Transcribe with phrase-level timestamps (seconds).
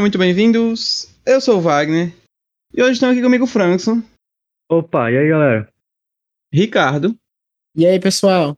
[0.00, 1.14] Sejam muito bem-vindos.
[1.26, 2.10] Eu sou o Wagner.
[2.72, 4.02] E hoje estão aqui comigo o Frankson,
[4.66, 5.68] Opa, e aí galera?
[6.50, 7.14] Ricardo
[7.76, 8.56] E aí, pessoal?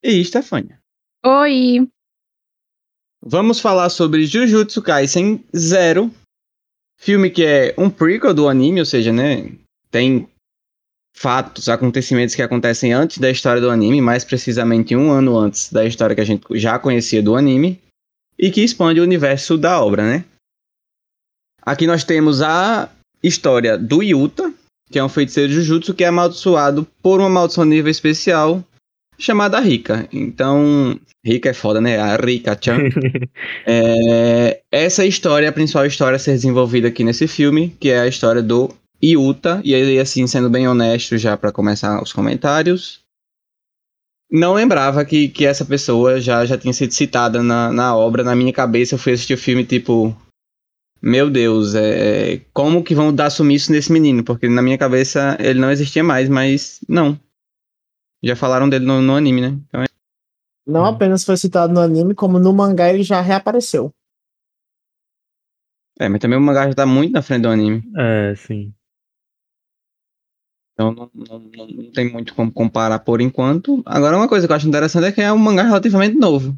[0.00, 0.78] e Stefania.
[1.26, 1.88] Oi!
[3.20, 6.08] Vamos falar sobre Jujutsu Kaisen Zero,
[6.96, 9.50] filme que é um prequel do anime, ou seja, né,
[9.90, 10.28] tem
[11.16, 15.84] fatos, acontecimentos que acontecem antes da história do anime, mais precisamente um ano antes da
[15.84, 17.82] história que a gente já conhecia do anime,
[18.38, 20.24] e que expande o universo da obra, né?
[21.62, 22.88] Aqui nós temos a
[23.22, 24.52] história do Yuta,
[24.90, 28.64] que é um feiticeiro Jujutsu que é amaldiçoado por uma maldição nível especial
[29.18, 30.08] chamada Rika.
[30.12, 31.98] Então, Rika é foda, né?
[31.98, 32.78] A Rika-chan.
[33.70, 38.00] É, essa história é a principal história a ser desenvolvida aqui nesse filme, que é
[38.00, 39.60] a história do Yuta.
[39.62, 43.00] E aí, assim, sendo bem honesto já para começar os comentários,
[44.30, 48.22] não lembrava que, que essa pessoa já, já tinha sido citada na, na obra.
[48.22, 50.14] Na minha cabeça, eu fui assistir o filme tipo.
[51.00, 54.24] Meu Deus, é, como que vão dar sumiço nesse menino?
[54.24, 57.18] Porque na minha cabeça ele não existia mais, mas não.
[58.22, 59.58] Já falaram dele no, no anime, né?
[59.68, 59.86] Então é
[60.66, 60.86] Não Hum.
[60.86, 63.92] apenas foi citado no anime, como no mangá ele já reapareceu.
[66.00, 67.82] É, mas também o mangá já tá muito na frente do anime.
[67.96, 68.72] É, sim.
[70.78, 73.82] Então não, não, não, tem muito como comparar por enquanto.
[73.84, 76.56] Agora, uma coisa que eu acho interessante é que é um mangá relativamente novo.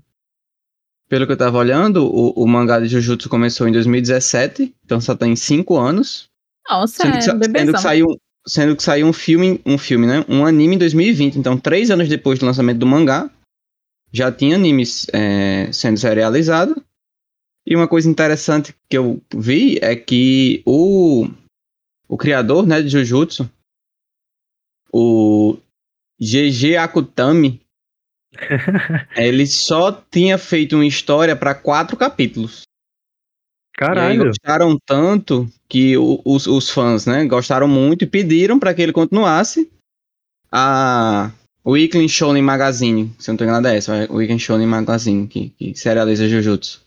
[1.09, 5.17] Pelo que eu tava olhando, o, o mangá de Jujutsu começou em 2017, então só
[5.17, 6.29] tem 5 anos.
[6.69, 10.07] Nossa, Sendo que, é sa- sendo que saiu, sendo que saiu um filme, um filme,
[10.07, 10.23] né?
[10.29, 11.39] Um anime em 2020.
[11.39, 13.31] Então, três anos depois do lançamento do mangá,
[14.13, 16.81] já tinha animes é, sendo serializado.
[17.67, 21.27] E uma coisa interessante que eu vi é que o,
[22.07, 23.51] o criador né, de Jujutsu,
[24.93, 25.57] o
[26.21, 27.61] GG Akutami,
[29.17, 32.63] ele só tinha feito uma história para quatro capítulos.
[33.75, 34.27] E Caralho.
[34.27, 39.71] gostaram tanto que os, os fãs, né, gostaram muito e pediram para que ele continuasse
[40.53, 41.31] a
[41.67, 45.75] Weekly Shonen Magazine, se eu não tô enganado é essa, Weekly Shonen Magazine, que, que
[45.75, 46.83] serializa Jujutsu.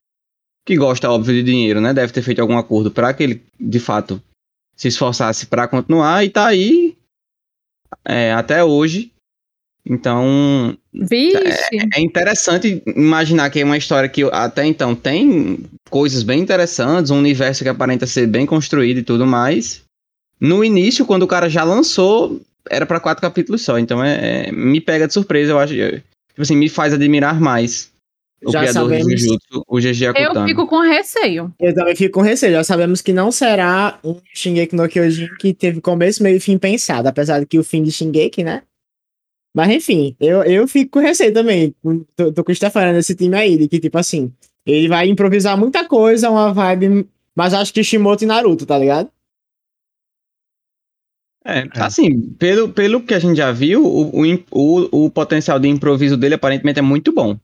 [0.65, 3.79] Que gosta, óbvio, de dinheiro, né, deve ter feito algum acordo para que ele, de
[3.79, 4.21] fato,
[4.75, 6.92] se esforçasse para continuar e tá aí
[8.05, 9.11] é, até hoje.
[9.85, 11.37] Então, Vixe!
[11.93, 15.59] é interessante imaginar que é uma história que até então tem
[15.89, 19.81] coisas bem interessantes, um universo que aparenta ser bem construído e tudo mais.
[20.39, 23.77] No início, quando o cara já lançou, era pra quatro capítulos só.
[23.77, 25.73] Então é, é- me pega de surpresa, eu acho.
[25.73, 27.92] Tipo assim, me faz admirar mais
[28.45, 29.21] o Já criador de sabemos.
[29.21, 30.49] Jujutsu, o GG Eu Akutami.
[30.49, 31.53] fico com receio.
[31.59, 32.53] Eu também fico com receio.
[32.53, 36.57] Já sabemos que não será um Shingeki no Kyojin que teve começo, meio e fim
[36.57, 37.07] pensado.
[37.07, 38.63] Apesar de que o fim de Shingeki, né?
[39.55, 41.75] Mas enfim, eu, eu fico com receio também.
[42.15, 44.33] Tô, tô com o Stefano nesse time aí, de que tipo assim,
[44.65, 47.07] ele vai improvisar muita coisa, uma vibe.
[47.35, 49.09] Mas acho que Shimoto e Naruto, tá ligado?
[51.45, 55.67] É, assim, pelo, pelo que a gente já viu, o, o, o, o potencial de
[55.67, 57.37] improviso dele aparentemente é muito bom.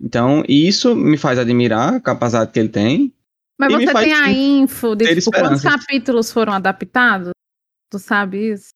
[0.00, 3.14] Então, isso me faz admirar a capacidade que ele tem.
[3.58, 7.32] Mas você tem a info de tipo, quantos capítulos foram adaptados?
[7.90, 8.70] Tu sabe isso?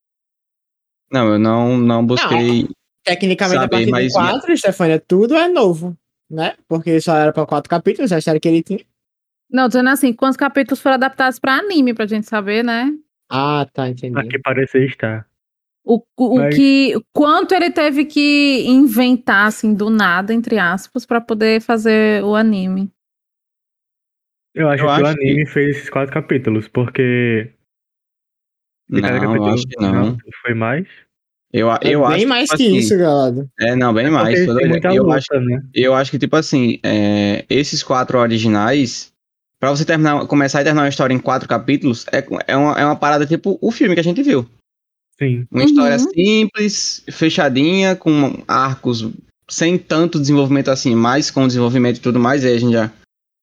[1.11, 2.69] Não, eu não, não busquei.
[3.05, 5.97] Tecnicamente, Sabe, a partir mas- do 4, Stefania, tudo é novo,
[6.31, 6.57] né?
[6.69, 8.81] Porque só era pra quatro capítulos, a história que ele tinha.
[9.51, 12.93] Não, tô dizendo assim, quantos capítulos foram adaptados pra anime, pra gente saber, né?
[13.31, 14.19] Ah, tá, entendi.
[14.19, 15.27] Aqui parecer estar.
[15.85, 16.95] O, o, o Mas- que.
[17.13, 22.91] Quanto ele teve que inventar, assim, do nada, entre aspas, pra poder fazer o anime.
[24.55, 27.53] Eu acho Eu que o acho que- anime fez esses quatro capítulos, porque.
[28.89, 30.17] de cada Não, eu capítulo- acho que não.
[30.43, 30.87] Foi mais.
[31.53, 33.47] Eu, É eu bem acho mais tipo que assim, isso, galera.
[33.61, 34.45] É, não, bem mais.
[34.45, 35.63] Toda- tem muita eu, luta, acho, né?
[35.75, 39.13] eu acho que, tipo assim, é, esses quatro originais,
[39.61, 42.85] pra você terminar, começar e terminar uma história em quatro capítulos, é, é, uma, é
[42.85, 44.45] uma parada tipo o filme que a gente viu.
[45.19, 45.47] Sim.
[45.51, 45.67] Uma Uhum.
[45.67, 49.09] história simples, fechadinha, com arcos
[49.49, 52.91] sem tanto desenvolvimento assim, mais com desenvolvimento e tudo mais, aí a gente já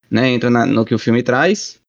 [0.09, 1.79] né, entra na- no que o filme traz.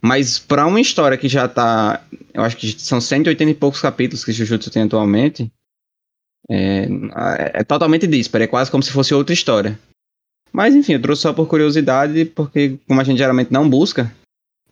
[0.00, 2.02] Mas pra uma história que já tá.
[2.32, 5.50] Eu acho que são 180 e poucos capítulos que Jujutsu tem atualmente.
[6.48, 6.88] É,
[7.60, 9.78] é totalmente dísparo, é quase como se fosse outra história.
[10.52, 14.10] Mas enfim, eu trouxe só por curiosidade, porque como a gente geralmente não busca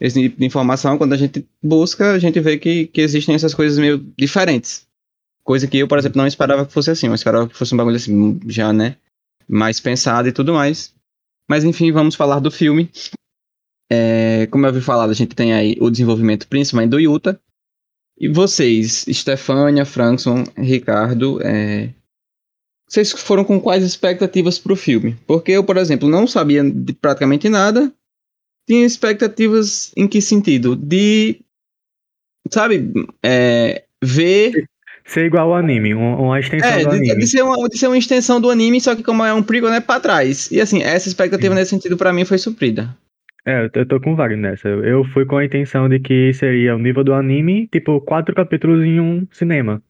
[0.01, 3.55] esse tipo de informação, quando a gente busca, a gente vê que, que existem essas
[3.55, 4.87] coisas meio diferentes.
[5.43, 7.07] Coisa que eu, por exemplo, não esperava que fosse assim.
[7.07, 8.97] Eu esperava que fosse um bagulho assim, já, né?
[9.49, 10.95] Mais pensado e tudo mais.
[11.49, 12.91] Mas enfim, vamos falar do filme.
[13.91, 17.41] É, como eu havia falado, a gente tem aí o desenvolvimento principalmente do Yuta.
[18.21, 21.95] E vocês, Stefania, Frankson, Ricardo, é,
[22.89, 25.17] vocês foram com quais expectativas pro filme?
[25.27, 27.93] Porque eu, por exemplo, não sabia de praticamente nada.
[28.69, 30.77] Tinha expectativas em que sentido?
[30.77, 31.41] De,
[32.51, 32.93] sabe,
[33.25, 34.69] é, ver
[35.05, 37.17] Ser igual ao anime, um- uma extensão É, do de, anime.
[37.17, 39.71] de ser uma, de ser uma extensão do anime, só que como é um prequel,
[39.71, 40.51] né, pra trás.
[40.51, 42.95] E assim, essa expectativa nesse sentido pra mim foi suprida.
[43.47, 44.69] É, eu tô- eu tô com o Wagner nessa.
[44.69, 48.85] Eu- fui com a intenção de que seria o nível do anime, tipo, quatro capítulos
[48.85, 49.83] em um cinema.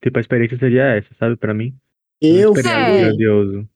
[0.00, 1.74] Tipo, a experiência seria essa, sabe, pra mim?
[2.20, 3.00] Eu Não seria algo fui.
[3.00, 3.68] grandioso.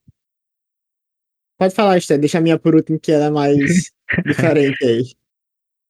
[1.59, 3.57] Pode falar, Esther, deixa a minha por último, que ela é mais
[4.25, 5.03] diferente aí.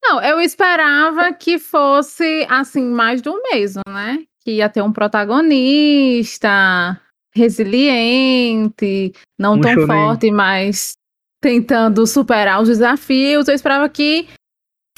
[0.03, 4.23] Não, eu esperava que fosse assim mais do mesmo, né?
[4.45, 7.01] Que ia ter um protagonista
[7.35, 9.87] resiliente, não Um tão shonen.
[9.87, 10.97] forte, mas
[11.41, 13.49] tentando superar os desafios.
[13.49, 14.29] Eu esperava que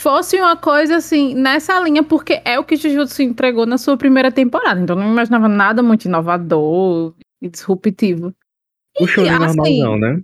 [0.01, 4.31] fosse uma coisa assim nessa linha, porque é o que Jujutsu entregou na sua primeira
[4.31, 4.81] temporada.
[4.81, 8.33] Então eu não imaginava nada muito inovador e disruptivo.
[9.01, 10.23] O shonen assim, normalzão, né?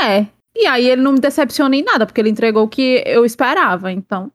[0.00, 0.26] É.
[0.58, 3.92] E aí ele não me decepciona em nada, porque ele entregou o que eu esperava,
[3.92, 4.32] então.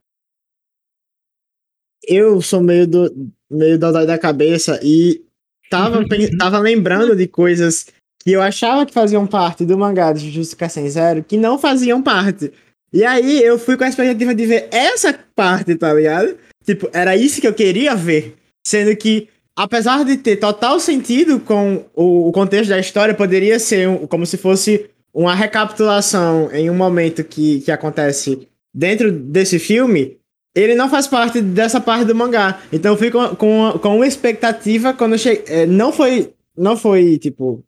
[2.08, 5.24] Eu sou meio do meio dodói da cabeça e
[5.70, 6.04] tava,
[6.38, 7.88] tava lembrando de coisas
[8.24, 12.02] que eu achava que faziam parte do mangá de Jujutsu Kaisen Zero que não faziam
[12.02, 12.54] parte.
[12.94, 16.38] E aí eu fui com a expectativa de ver essa parte, tá ligado?
[16.64, 18.36] Tipo, era isso que eu queria ver.
[18.68, 23.88] Sendo que, apesar de ter total sentido com o, o contexto da história, poderia ser
[23.90, 30.18] um- como se fosse uma recapitulação em um momento que, que acontece dentro desse filme,
[30.56, 32.60] ele não faz parte dessa parte do mangá.
[32.72, 35.66] Então eu fui com, com, com uma expectativa quando eu cheguei.
[35.66, 36.32] não foi.
[36.58, 37.64] Não foi, tipo.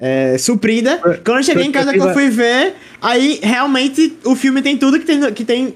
[0.00, 0.98] é, suprida.
[1.24, 4.98] Quando eu cheguei em casa que eu fui ver, aí realmente o filme tem tudo
[4.98, 5.74] que tem, que tem.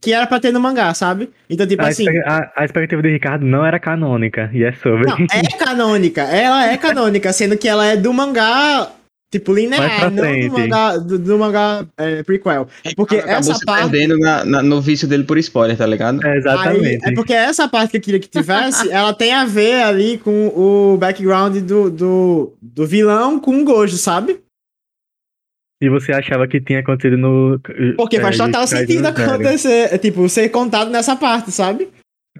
[0.00, 1.30] Que era pra ter no mangá, sabe?
[1.48, 2.06] Então, tipo A, assim.
[2.26, 5.06] a- a expectativa de Ricardo não era canônica, e é sobre.
[5.08, 6.20] Não, é canônica.
[6.22, 8.90] Ela é canônica, sendo que ela é do mangá,
[9.38, 10.48] tipo, linear, pra não frente.
[10.48, 12.68] do mangá, do, do mangá é, prequel.
[12.96, 13.90] Porque Acabou essa se parte.
[13.90, 16.24] perdendo na- na- no vício dele por spoiler, tá ligado?
[16.26, 17.08] É, Aí, exatamente.
[17.08, 20.48] é porque essa parte que eu queria que tivesse, ela tem a ver ali com
[20.48, 24.40] o background do, do, do vilão com o Gojo, sabe?
[25.82, 27.60] E você achava que tinha acontecido no.
[27.96, 31.88] Porque é, faz total Jujutsu Kaisen sentido acontecer, é, tipo, ser contado nessa parte, sabe?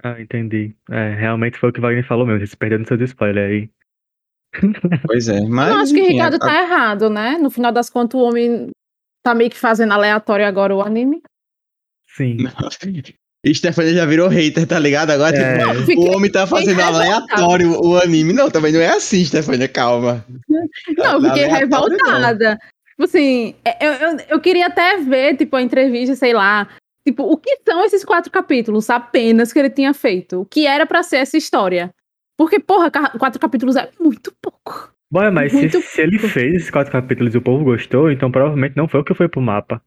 [0.02, 0.74] Ah, entendi.
[0.90, 3.70] É, realmente foi o que o Wagner falou mesmo, se perdeu nos seus spoilers aí.
[5.06, 5.68] Pois é, mas.
[5.68, 7.36] eu acho que o Ricardo a- tá errado, né?
[7.38, 8.70] No final das contas, o homem
[9.22, 11.20] tá meio que fazendo aleatório agora o anime.
[12.16, 12.38] Sim.
[13.54, 15.10] Stephanie já virou hater, tá ligado?
[15.10, 15.58] Agora É.
[15.58, 17.04] tipo, Não, fiquei- o homem tá fazendo revoltada.
[17.04, 18.32] aleatório o anime.
[18.32, 20.24] Não, também não é assim, Stephanie, calma.
[20.98, 22.58] Não, eu fiquei revoltada.
[22.90, 26.66] Tipo assim, é, eu, eu, eu queria até ver, tipo, a entrevista, sei lá.
[27.06, 30.40] Tipo, o que são esses quatro capítulos apenas que ele tinha feito?
[30.40, 31.90] O que era pra ser essa história?
[32.36, 34.92] Porque, porra, quatro capítulos é muito pouco.
[35.10, 38.30] Bom, mas se, Muito se ele fez esses quatro capítulos e o povo gostou, então
[38.30, 39.80] provavelmente não foi o que foi pro mapa.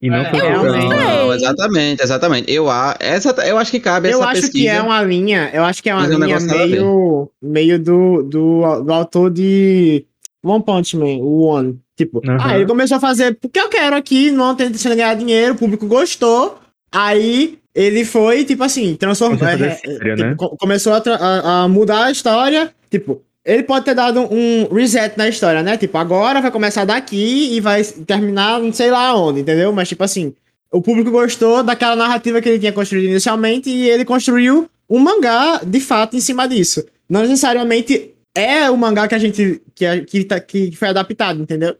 [0.00, 0.70] E não É, foi o que realmente.
[0.70, 1.06] foi pro sei.
[1.06, 1.16] mapa.
[1.16, 2.52] Não, exatamente, exatamente.
[2.52, 4.52] Eu, a- essa, eu acho que cabe Eu essa acho pesquisa.
[4.64, 6.46] que é uma linha, eu acho que é uma é um linha ver.
[6.68, 10.04] meio, meio do, do, do autor de
[10.44, 11.80] One Punch Man, o One.
[11.96, 12.38] Tipo, Aham.
[12.40, 15.84] ah, ele começou a fazer porque eu quero aqui, não de ganhar dinheiro, o público
[15.88, 16.60] gostou.
[16.92, 19.38] Aí ele foi, tipo assim, transformou.
[19.38, 20.34] Começou a é, é, sério, tipo, né?
[20.36, 22.74] co- começou a, tra- a- a mudar a história.
[22.90, 25.76] Tipo, ele pode ter dado um reset na história, né?
[25.76, 29.72] Tipo, agora vai começar daqui e vai terminar não sei lá onde, entendeu?
[29.72, 30.34] Mas, tipo assim,
[30.72, 35.60] o público gostou daquela narrativa que ele tinha construído inicialmente e ele construiu um mangá
[35.64, 36.84] de fato em cima disso.
[37.08, 39.62] Não necessariamente é o mangá que a gente.
[39.74, 41.76] que, a- que, tá- que foi adaptado, entendeu?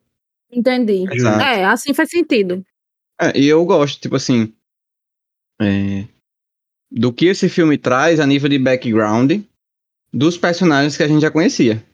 [0.51, 1.05] Entendi.
[1.13, 1.41] Exato.
[1.45, 2.65] É, assim faz sentido.
[3.21, 4.53] É, e eu gosto, tipo assim.
[5.61, 6.05] É,
[6.91, 9.33] do que esse filme traz a nível de background
[10.13, 11.85] dos personagens que a gente já conhecia.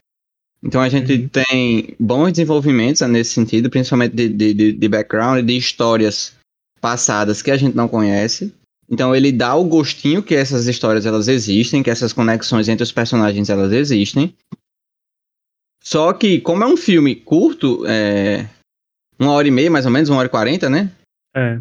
[0.63, 1.29] Então a gente Uhum.
[1.29, 6.35] tem bons desenvolvimentos né, nesse sentido, principalmente de, de, de, de background, de histórias
[6.81, 8.55] passadas que a gente não conhece.
[8.89, 12.93] Então ele dá o gostinho que essas histórias elas existem, que essas conexões entre os
[12.93, 14.35] personagens elas existem.
[15.83, 18.49] Só que como é um filme curto, é,
[19.19, 20.91] uma hora e meia mais ou menos, uma hora e quarenta, né?
[21.35, 21.61] É.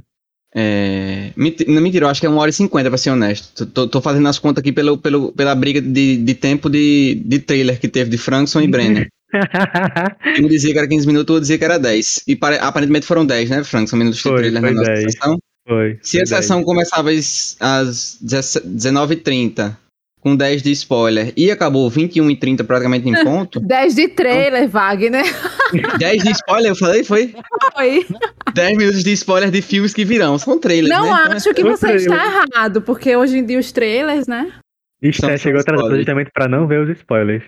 [0.56, 3.66] É, mentira, eu acho que é uma hora e cinquenta, pra ser honesto.
[3.66, 7.40] Tô, tô fazendo as contas aqui pelo, pelo, pela briga de, de tempo de, de
[7.40, 9.08] trailer que teve de Frankson e Brenner.
[10.40, 12.22] Um dizia que era 15 minutos, outro dizia que era 10.
[12.28, 15.12] E pare- aparentemente foram 10, né, Frankson, minutos de Foi, trailer foi na nossa 10.
[15.12, 15.40] sessão.
[15.68, 15.98] Foi.
[16.04, 19.76] Se a foi sessão começava às, às 19h30,
[20.24, 25.26] com 10 de spoiler, e acabou 21h30 praticamente em ponto, 10 de trailer, Wagner.
[26.00, 27.36] 10 de spoiler, eu falei, foi
[27.76, 28.06] Foi.
[28.54, 30.38] 10 minutos de spoiler de filmes que virão.
[30.40, 31.22] São trailers, Não né?
[31.26, 32.02] Então, acho que Foi você trailer.
[32.14, 32.26] está
[32.56, 34.52] errado, porque hoje em dia os trailers, né?
[35.02, 37.44] E Sté São- chegou atrasado justamente pra não ver os spoilers.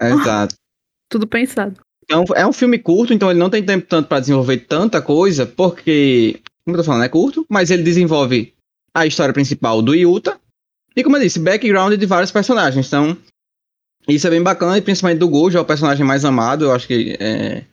[0.00, 0.54] Exato.
[1.12, 1.74] Tudo pensado.
[2.04, 5.44] Então, é um filme curto, então ele não tem tempo tanto para desenvolver tanta coisa,
[5.46, 8.52] porque como eu tô falando, é curto, mas ele desenvolve
[8.94, 10.38] a história principal do Yuta.
[10.96, 12.86] E como eu disse, background de vários personagens.
[12.86, 13.16] Então,
[14.06, 16.64] isso é bem bacana, e principalmente do Gojo, é o personagem mais amado.
[16.64, 17.64] Eu acho que é,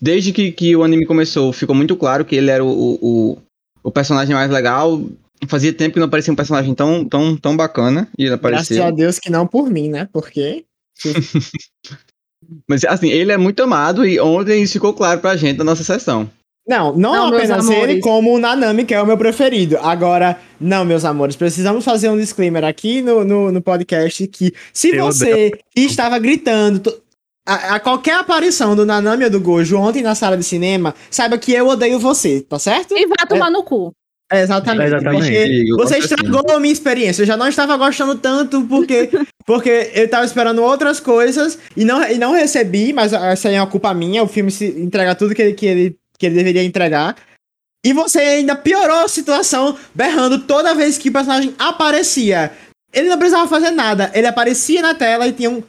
[0.00, 3.38] desde que, que o anime começou, ficou muito claro que ele era o, o,
[3.82, 5.02] o personagem mais legal.
[5.48, 8.08] Fazia tempo que não aparecia um personagem tão, tão, tão bacana.
[8.18, 8.76] E ele apareceu.
[8.76, 10.08] Graças a Deus que não por mim, né?
[10.12, 10.64] Porque.
[12.68, 15.82] Mas assim, ele é muito amado e ontem isso ficou claro pra gente na nossa
[15.82, 16.30] sessão.
[16.66, 19.76] Não, não, Não, apenas ele, como o Nanami, que é o meu preferido.
[19.82, 24.96] Agora, não, meus amores, precisamos fazer um disclaimer aqui no, no, no podcast que se
[24.96, 26.80] Eu você estava gritando
[27.46, 31.36] a, a qualquer aparição do Nanami ou do Gojo ontem na sala de cinema, saiba
[31.36, 32.96] que eu odeio você, tá certo?
[32.96, 33.92] E vai tomar no cu.
[34.32, 34.86] É, exatamente.
[34.86, 35.70] Exatamente.
[35.70, 35.98] Você gosto assim.
[35.98, 37.22] estragou a minha experiência.
[37.22, 39.10] Eu já não estava gostando tanto porque,
[39.44, 43.60] porque eu estava esperando outras coisas e não, e não recebi, mas essa aí é
[43.60, 44.22] uma culpa minha.
[44.22, 47.16] O filme se entrega tudo que ele, que ele, que ele deveria entregar.
[47.84, 52.50] E você ainda piorou a situação, berrando toda vez que o personagem aparecia.
[52.92, 54.10] Ele não precisava fazer nada.
[54.14, 55.62] Ele aparecia na tela e tinha um.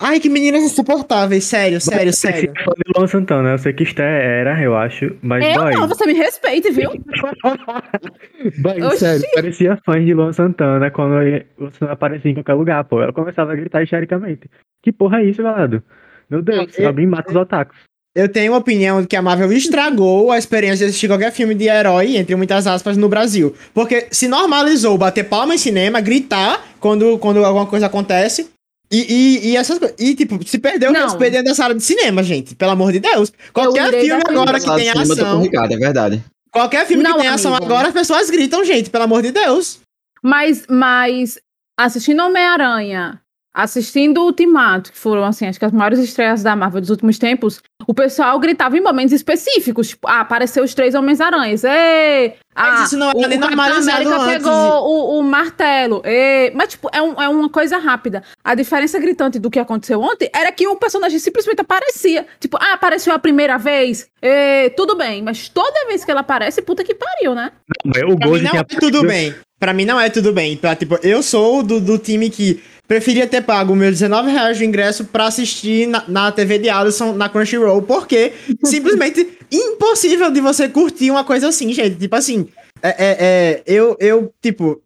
[0.00, 1.42] Ai, que meninas insuportáveis.
[1.44, 2.52] Sério, sério, sério.
[2.56, 5.74] Se for de Luan Santana, eu sei que Sté era, eu acho, mas Eu boy,
[5.74, 6.90] não, você me respeite, viu?
[8.62, 8.98] boy, Oxi.
[8.98, 11.14] sério, parecia fã de Luan Santana quando
[11.58, 13.02] você não aparecia em qualquer lugar, pô.
[13.02, 14.48] Ela começava a gritar histericamente.
[14.82, 15.82] Que porra é isso, galado?
[16.30, 17.76] Meu Deus, Eu- alguém mata os otakus.
[18.14, 21.54] Eu tenho uma opinião de que a Marvel estragou a experiência de assistir qualquer filme
[21.54, 23.54] de herói, entre muitas aspas, no Brasil.
[23.72, 28.50] Porque se normalizou bater palma em cinema, gritar quando, quando alguma coisa acontece.
[28.90, 29.00] E,
[29.44, 29.96] e, e essas coisas.
[30.00, 32.54] E, tipo, se perdeu o respeito dentro da sala de cinema, gente.
[32.54, 33.32] Pelo amor de Deus.
[33.52, 35.42] Qualquer filme agora que tem cinema, eu tô com o ação.
[35.42, 36.24] Ricardo, é verdade.
[36.50, 38.88] Qualquer filme Não, que tem ação agora, as pessoas gritam, gente.
[38.88, 39.80] Pelo amor de Deus.
[40.22, 41.38] Mas, mas
[41.78, 43.20] assistindo Homem-Aranha,
[43.58, 47.60] assistindo Ultimato, que foram, assim, acho que as maiores estreias da Marvel dos últimos tempos,
[47.88, 49.88] o pessoal gritava em momentos específicos.
[49.88, 51.64] Tipo, ah, apareceu os três Homens-Aranhas.
[51.64, 52.34] Ê!
[52.54, 56.00] Ah, isso não era o, nem o América pegou o, o martelo.
[56.04, 56.52] Ê!
[56.54, 58.22] Mas, tipo, é, um- é uma coisa rápida.
[58.44, 62.26] A diferença gritante do que aconteceu ontem era que o personagem simplesmente aparecia.
[62.38, 64.06] Tipo, ah, apareceu a primeira vez.
[64.22, 65.20] Ê, tudo bem.
[65.22, 67.50] Mas toda vez que ela aparece, puta que pariu, né?
[67.84, 69.34] O Pra mim Gojo não é tudo bem.
[69.58, 70.56] Pra mim não é tudo bem.
[70.56, 74.64] Pra, tipo, eu sou do, do time que preferia ter pago meus 19 reais de
[74.64, 78.32] ingresso pra assistir na, na TV de Alisson na Crunchyroll, porque
[78.64, 81.96] simplesmente impossível de você curtir uma coisa assim, gente.
[81.96, 82.48] Tipo assim,
[82.82, 84.80] é, é, é, eu, eu, tipo,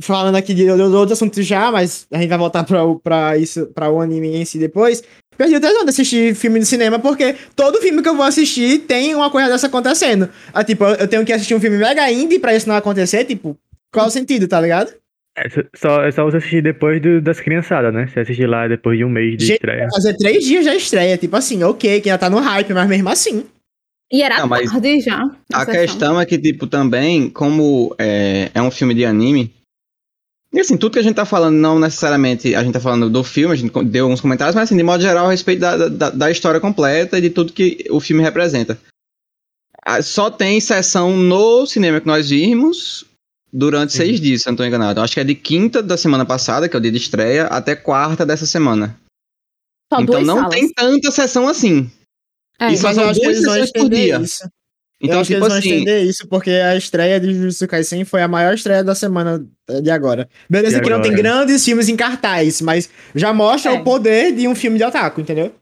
[0.00, 3.38] falando aqui de, de, de outros assuntos já, mas a gente vai voltar pra, pra
[3.38, 5.02] isso, pra o anime em si depois.
[5.36, 8.80] Perdi o tesão de assistir filme no cinema, porque todo filme que eu vou assistir
[8.80, 10.28] tem uma coisa dessa acontecendo.
[10.52, 13.24] Ah, tipo, eu eu tenho que assistir um filme mega indie pra isso não acontecer,
[13.24, 13.56] tipo,
[13.92, 14.92] qual o sentido, tá ligado?
[15.44, 18.06] É só, é só você assistir depois do- das criançadas, né?
[18.06, 19.88] Você assistir lá depois de um mês de Gente, estreia.
[19.92, 23.08] Fazer três dias já estreia, tipo assim, ok, que já tá no hype, mas mesmo
[23.08, 23.44] assim.
[24.10, 25.22] E era Não, tarde já.
[25.52, 25.74] A sessão.
[25.74, 29.52] questão é que, tipo, também, como é, é um filme de anime.
[30.50, 33.22] E assim, tudo que a gente tá falando, não necessariamente a gente tá falando do
[33.22, 36.08] filme, a gente deu alguns comentários, mas assim, de modo geral, a respeito da, da,
[36.10, 38.78] da história completa e de tudo que o filme representa.
[39.84, 43.04] Ah, Só tem sessão no cinema que nós vimos
[43.52, 45.00] durante seis dias, se eu não tô enganado.
[45.00, 47.46] Eu acho que é de quinta da semana passada, que é o dia de estreia,
[47.46, 48.98] até quarta dessa semana.
[49.92, 50.54] Só então não salas.
[50.54, 51.90] tem tanta sessão assim.
[52.60, 54.20] É, Isso são que duas eles vão sessões por dia.
[54.20, 54.48] isso.
[55.00, 57.68] Então, eu acho que tipo eles vão assim, estender isso, porque a estreia de Jujutsu
[57.68, 60.28] Kaisen foi a maior estreia da semana eh, de agora.
[60.50, 61.22] Beleza De que não tem agora.
[61.22, 63.74] grandes filmes em cartaz, mas já mostra É.
[63.78, 65.54] o poder de um filme de otaku, entendeu?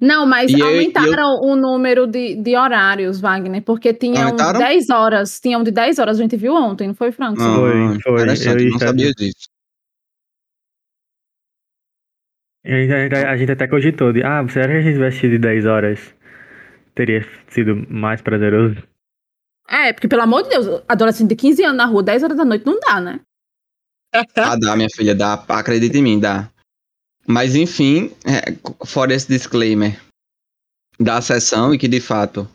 [0.00, 4.58] Não, mas E eu- aumentaram o número de, de horários, Wagner, porque tinham Aumentaram?
[4.58, 5.40] 10 horas.
[5.40, 7.40] Tinham de 10 horas, a gente viu ontem, não foi, Franco?
[7.40, 9.48] Ah, Foi, foi, interessante, eu eu não ia sabia disso.
[12.64, 16.14] A gente, até cogitou de, ah, será que a gente vai assistir de 10 horas?
[16.96, 18.82] Teria sido mais prazeroso.
[19.68, 22.44] É, porque pelo amor de Deus, adolescente de 15 anos na rua, 10 horas da
[22.44, 23.20] noite, não dá, né?
[24.36, 25.34] Ah, dá, minha filha, dá.
[25.48, 26.50] Acredita em mim, dá.
[27.26, 28.54] Mas enfim, é,
[28.86, 30.00] fora esse disclaimer
[30.98, 32.48] da sessão e que de fato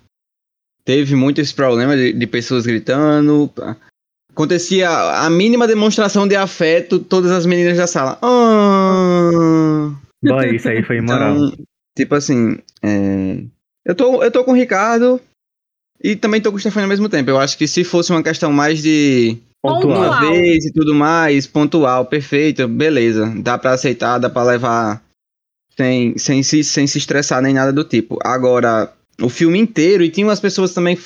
[0.85, 3.51] teve muito esse problema de, de pessoas gritando.
[4.31, 8.17] Acontecia a mínima demonstração de afeto, todas as meninas da sala.
[8.21, 9.93] "Ah".
[10.23, 11.35] Boy, isso aí foi imoral.
[11.35, 11.65] Então,
[11.97, 13.43] tipo assim, é,
[13.85, 15.19] eu, tô, eu tô com o Ricardo
[16.01, 17.29] e também tô com o Stefano ao mesmo tempo.
[17.29, 20.01] Eu acho que se fosse uma questão mais de Pontual.
[20.01, 23.31] uma vez e tudo mais, pontual, perfeito, beleza.
[23.37, 25.03] Dá pra aceitar, dá pra levar
[25.77, 28.17] sem, sem, se, sem se estressar nem nada do tipo.
[28.23, 28.91] Agora,
[29.21, 30.97] o filme inteiro, e tinha umas pessoas também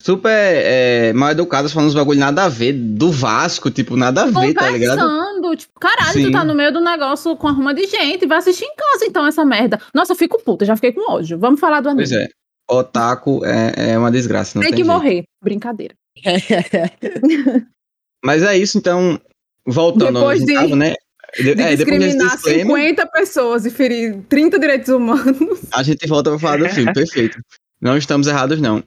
[0.00, 4.26] super é, mal educadas falando uns bagulho nada a ver, do Vasco, tipo, nada a
[4.26, 5.00] ver, tá ligado?
[5.00, 6.24] Conversando, tipo, caralho, Sim.
[6.24, 9.04] tu tá no meio do negócio com a ruma de gente, vai assistir em casa
[9.04, 9.78] então essa merda.
[9.94, 11.38] Nossa, eu fico puta, já fiquei com ódio.
[11.38, 12.08] Vamos falar do anime.
[12.08, 12.28] Pois é.
[12.70, 14.58] otaku é, é uma desgraça.
[14.58, 14.96] Não Tem tem, que jeito.
[14.96, 15.24] morrer.
[15.42, 15.94] Brincadeira.
[18.24, 19.20] Mas é isso, então,
[19.66, 20.94] voltando Depois onde de- tava, né?
[21.36, 25.60] De, De é, depois discriminar disclaimer, 50 pessoas e ferir 30 direitos humanos.
[25.70, 27.38] a gente volta pra falar do filme, perfeito.
[27.80, 28.82] Não estamos errados, não.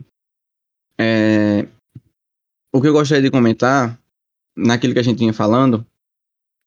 [1.00, 1.66] É,
[2.74, 3.98] O que eu gostaria de comentar,
[4.56, 5.86] naquilo que a gente vinha falando,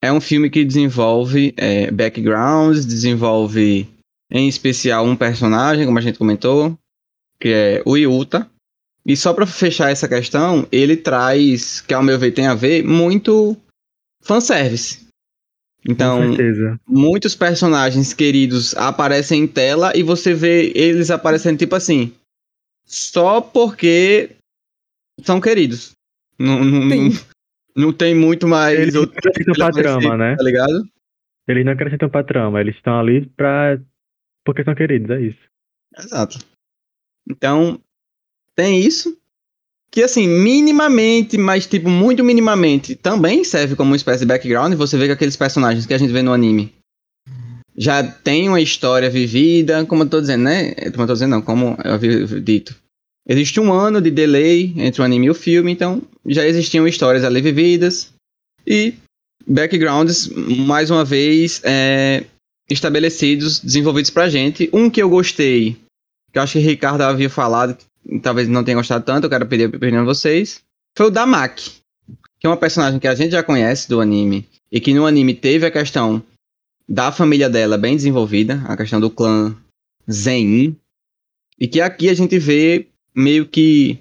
[0.03, 3.89] é um filme que desenvolve é, backgrounds, desenvolve,
[4.31, 6.79] em especial, um personagem, como a gente comentou,
[7.41, 8.49] que é o Yuta.
[9.07, 12.83] E só pra fechar essa questão, ele traz, que ao meu ver tem a ver,
[12.83, 13.57] muito
[14.23, 15.05] fanservice.
[15.87, 16.23] Então,
[16.89, 22.15] muitos personagens queridos aparecem em tela e você vê eles aparecendo tipo assim,
[22.87, 24.31] só porque
[25.23, 25.93] são queridos.
[26.39, 27.11] Não, não, não,
[27.77, 28.79] não tem muito mais.
[28.79, 30.37] Eles não acrescentam pra trama, né?
[30.37, 30.89] Tá ligado?
[31.47, 33.79] Eles não acrescentam pra trama, eles estão ali pra.
[34.43, 35.41] Porque são queridos, é isso.
[35.99, 36.39] Exato.
[37.29, 37.79] Então,
[38.57, 39.17] tem isso.
[39.91, 44.75] Que assim, minimamente, mas tipo, muito minimamente, também serve como uma espécie de background.
[44.75, 46.73] Você vê que aqueles personagens que a gente vê no anime
[47.77, 50.75] já tem uma história vivida, como eu tô dizendo, né?
[50.93, 52.75] Como eu tô dizendo, não, como eu havia dito.
[53.27, 57.25] Existe um ano de delay entre o anime e o filme, então já existiam histórias
[57.25, 58.13] ali vividas.
[58.67, 58.95] E
[59.47, 62.25] backgrounds, mais uma vez, é,
[62.71, 64.69] estabelecidos, desenvolvidos pra gente.
[64.73, 65.77] Um que eu gostei,
[66.33, 67.77] que eu acho que o Ricardo havia falado,
[68.23, 70.63] talvez não tenha gostado tanto, eu quero pedir a opinião vocês,
[70.97, 71.27] foi o da
[72.39, 75.35] que é uma personagem que a gente já conhece do anime, e que no anime
[75.35, 76.23] teve a questão
[76.89, 79.57] da família dela bem desenvolvida, a questão do clã
[80.11, 80.77] Zenin,
[81.59, 83.99] e que aqui a gente vê meio que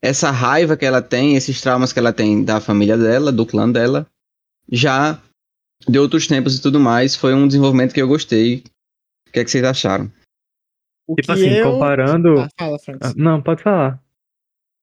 [0.00, 3.70] essa raiva que ela tem, esses traumas que ela tem da família dela, do clã
[3.70, 4.06] dela,
[4.70, 5.20] já
[5.88, 8.62] de outros tempos e tudo mais, foi um desenvolvimento que eu gostei.
[9.28, 10.10] O que é que vocês acharam?
[11.06, 11.72] O Tipo que assim, eu...
[11.72, 12.40] comparando.
[12.40, 13.10] Ah, fala, Francis.
[13.10, 14.02] Ah, Não, pode falar.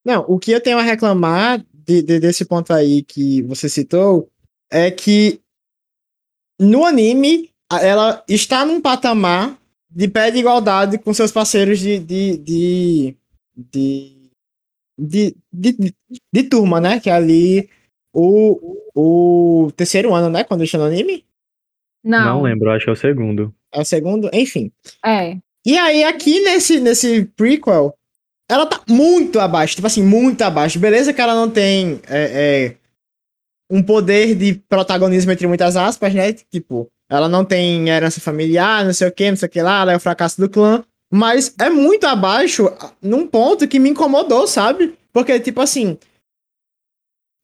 [0.06, 4.30] Não, o que eu tenho a reclamar de- de- desse ponto aí que você citou
[4.72, 5.40] é que
[6.60, 7.50] no anime
[7.82, 9.58] ela está num patamar
[9.90, 13.16] de pé de igualdade com seus parceiros de de de,
[14.98, 15.94] de, de, de-
[16.34, 17.00] de turma, né?
[17.00, 17.70] Que é ali
[18.14, 20.44] o, o terceiro ano, né?
[20.44, 21.26] Quando está no anime.
[22.04, 22.26] Não.
[22.26, 22.42] Não.
[22.44, 23.54] lembro, acho que é o segundo.
[23.72, 24.72] É o segundo, enfim.
[25.06, 25.38] É.
[25.65, 27.95] E aí, aqui nesse, nesse prequel,
[28.49, 30.80] ela tá muito abaixo, tipo assim, muito abaixo.
[30.80, 32.76] Beleza que ela não tem é, é,
[33.69, 36.34] um poder de protagonismo entre muitas aspas, né?
[36.34, 39.82] Tipo, ela não tem herança familiar, não sei o que, não sei o que lá,
[39.82, 40.84] ela é o fracasso do clã.
[41.12, 42.69] Mas é muito abaixo
[43.02, 44.95] num ponto que me incomodou, sabe?
[45.13, 45.97] Porque, tipo assim.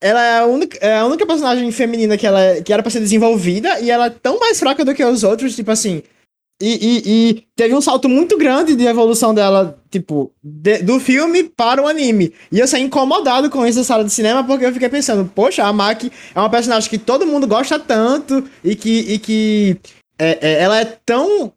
[0.02, 2.90] Ela é a única, é a única personagem feminina que, ela, é- que era pra
[2.92, 6.02] ser desenvolvida e ela é tão mais fraca do que os outros, tipo assim.
[6.62, 11.44] E, e- e teve um salto muito grande de evolução dela, tipo, de- do filme
[11.46, 12.34] para o anime.
[12.52, 15.64] E eu saí incomodado com isso na sala de cinema, porque eu fiquei pensando, poxa,
[15.64, 19.78] a Maki é uma personagem que todo mundo gosta tanto e que, e que
[20.20, 21.54] é, é, ela é tão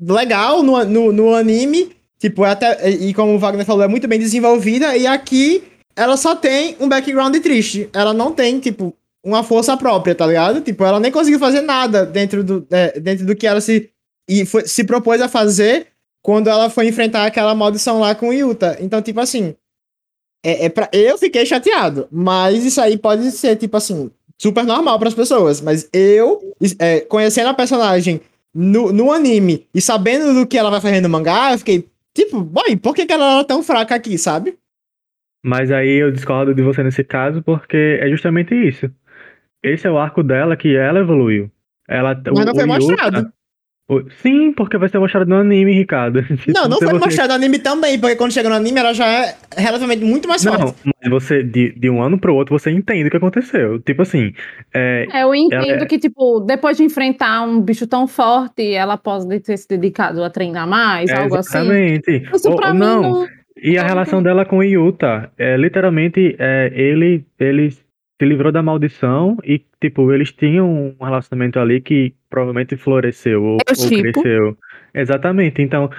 [0.00, 4.06] legal no, no, no anime, tipo, é até, e como o Wagner falou, é muito
[4.06, 5.64] bem desenvolvida, e aqui
[5.96, 7.88] ela só tem um background triste.
[7.92, 10.60] Ela não tem, tipo, uma força própria, tá ligado?
[10.60, 13.90] Tipo, ela nem conseguiu fazer nada dentro do, é, dentro do que ela se
[14.28, 15.88] e foi- se propôs a fazer
[16.22, 18.76] quando ela foi enfrentar aquela maldição lá com o Yuta.
[18.80, 19.54] Então, tipo assim,
[20.44, 24.10] é, é pra, eu fiquei chateado, mas isso aí pode ser, tipo assim,
[24.40, 25.60] super normal para as pessoas.
[25.60, 26.40] Mas eu,
[26.78, 28.20] é, conhecendo a personagem
[28.54, 32.40] no, no anime e sabendo do que ela vai fazer no mangá, eu fiquei, tipo,
[32.42, 34.56] boy, por que, que ela era tão fraca aqui, sabe?
[35.44, 38.90] Mas aí eu discordo de você nesse caso, porque é justamente isso.
[39.62, 41.48] Esse é o arco dela que ela evoluiu.
[41.88, 43.20] Ela, Mas não foi Yuta- mostrado.
[43.28, 43.32] o-
[44.22, 46.20] sim, porque vai ser mostrado no anime, Ricardo.
[46.48, 49.06] Não, não foi você- mostrado no anime também, porque quando chega no anime ela já
[49.06, 50.60] é relativamente muito mais forte.
[50.84, 53.78] Não, mas você, de, de um ano pro outro, você entende o que aconteceu.
[53.80, 54.32] Tipo assim,
[54.74, 58.96] é, É, Eu entendo é- que, tipo, depois de enfrentar um bicho tão forte, ela
[58.96, 61.58] pode ter se dedicado a treinar mais, é algo assim.
[61.58, 62.28] exatamente.
[62.34, 63.26] Isso Ou- pra mim não, não.
[63.62, 67.72] E a não relação dela com o Yuta, é, literalmente, é, ele, ele
[68.18, 73.58] se livrou da maldição e, tipo, eles tinham um relacionamento ali que provavelmente floresceu ou,
[73.68, 74.58] Eu ou cresceu.
[74.94, 75.60] Exatamente.
[75.60, 75.90] Então,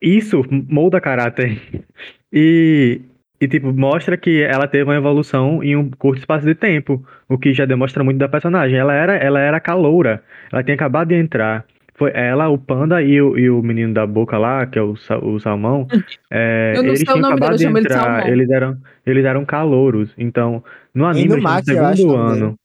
[0.00, 1.60] isso molda caráter.
[2.34, 3.02] E,
[3.38, 7.36] e, tipo, mostra que ela teve uma evolução em um curto espaço de tempo, o
[7.36, 8.78] que já demonstra muito da personagem.
[8.78, 11.66] Ela era, ela era caloura, ela tinha acabado de entrar.
[12.02, 14.94] Foi ela, o panda e o, e o menino da boca lá, que é o,
[15.22, 15.86] o salmão.
[16.30, 18.02] é, Eu não eles sei o nome dele, acabado eu de chamo ele de entrar,
[18.02, 18.28] salmão.
[18.32, 20.12] eles eram, eles eram calouros.
[20.18, 22.58] Então, no anime, no estão no Maki, eu acho segundo ano.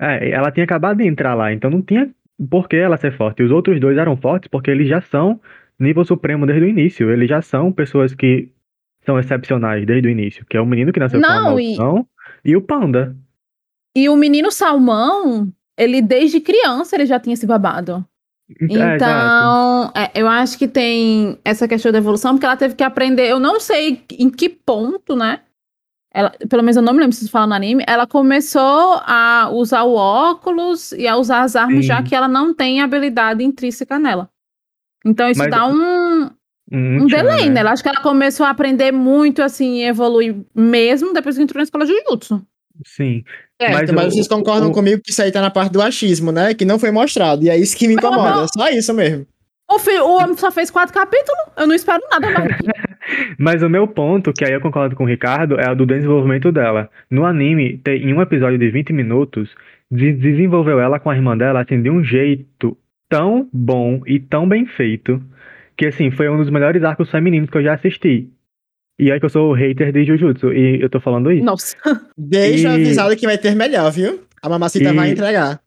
[0.00, 2.10] É, ela tinha acabado de entrar lá, então não tinha
[2.50, 3.42] por que ela ser forte.
[3.44, 5.40] Os outros dois eram fortes porque eles já são
[5.78, 7.10] nível supremo desde o início.
[7.10, 8.48] Eles já são pessoas que
[9.04, 11.76] são excepcionais desde o início, que é o menino que nasceu com a Não, e-
[11.76, 12.06] maldição
[12.44, 12.56] e...
[12.56, 13.14] o panda.
[13.96, 15.48] E o menino Salmão,
[15.78, 18.04] ele desde criança ele já tinha esse babado.
[18.60, 18.96] É.
[18.96, 23.28] Então, é, eu acho que tem essa questão da evolução, porque ela teve que aprender.
[23.28, 25.40] Eu não sei em que ponto, né?
[26.12, 27.84] Ela, pelo menos eu não me lembro se fala no anime.
[27.86, 31.82] Ela começou a usar o óculos e a usar as armas, Sim.
[31.82, 34.28] já que ela não tem habilidade intrínseca nela.
[35.06, 36.28] Então, isso Mas- dá um,
[36.72, 37.50] Um, um delay né?
[37.54, 37.70] nela.
[37.70, 41.64] Acho que ela começou a aprender muito, assim, e evoluir mesmo depois que entrou na
[41.64, 42.44] escola de Jujutsu.
[42.86, 43.22] Sim.
[43.58, 45.82] É, Mas mas, o- vocês concordam o- comigo que isso aí tá na parte do
[45.82, 46.54] achismo, né?
[46.54, 47.42] Que não foi mostrado.
[47.44, 48.42] E é isso que me incomoda.
[48.44, 49.26] É só isso mesmo.
[49.70, 52.56] O, filho, o homem só fez quatro capítulos, eu não espero nada mais.
[53.38, 56.50] Mas o meu ponto, que aí eu concordo com o Ricardo, é o do desenvolvimento
[56.50, 56.90] dela.
[57.10, 59.48] No anime, tem, em um episódio de 20 minutos,
[59.90, 62.76] de- desenvolveu ela com a irmã dela assim, de um jeito
[63.08, 65.22] tão bom e tão bem feito,
[65.76, 68.28] que assim, foi um dos melhores arcos femininos que eu já assisti.
[69.00, 71.44] E aí que eu sou o hater de Jujutsu, e eu tô falando isso.
[71.44, 71.76] Nossa.
[72.18, 74.20] Deixa E- avisado que vai ter melhor, viu?
[74.42, 75.60] A mamacita E- vai entregar.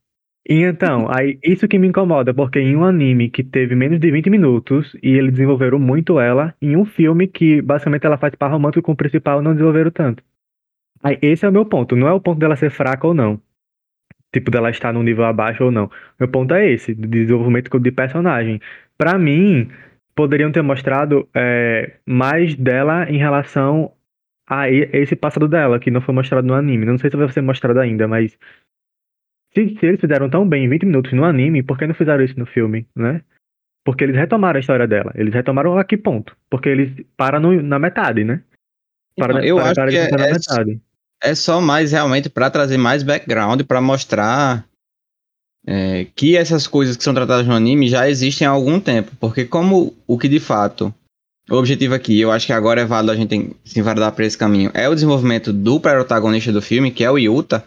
[0.48, 4.12] E então, aí, isso que me incomoda, porque em um anime que teve menos de
[4.12, 8.52] 20 minutos, e eles desenvolveram muito ela, em um filme que basicamente ela faz par
[8.52, 10.24] romântico com o principal, não desenvolveram tanto.
[11.02, 13.42] Aí, esse é o meu ponto, não é o ponto dela ser fraca ou não.
[14.32, 15.90] Tipo, dela estar num nível abaixo ou não.
[16.20, 18.60] Meu ponto é esse, de desenvolvimento de personagem.
[18.98, 19.70] Pra mim,
[20.16, 23.92] poderiam ter mostrado é, mais dela em relação
[24.48, 26.86] a esse passado dela, que não foi mostrado no anime.
[26.86, 28.38] Não sei se vai ser mostrado ainda, mas
[29.54, 32.24] se, se eles fizeram tão bem em 20 minutos no anime, por que não fizeram
[32.24, 33.22] isso no filme, né?
[33.86, 35.12] Porque eles retomaram a história dela.
[35.16, 36.36] Eles retomaram a que ponto?
[36.50, 38.42] Porque eles param no- na metade, né?
[39.18, 40.78] Para, Então, eu para- acho para que é- é-.
[41.26, 44.66] É só mais realmente pra trazer mais background, pra mostrar
[45.66, 49.12] é, que essas coisas que são tratadas no anime já existem há algum tempo.
[49.20, 50.94] Porque como o que de fato,
[51.50, 54.38] o objetivo aqui, eu acho que agora é válido a gente se enverdar pra esse
[54.38, 57.66] caminho, é o desenvolvimento do protagonista do filme, que é o Yuta.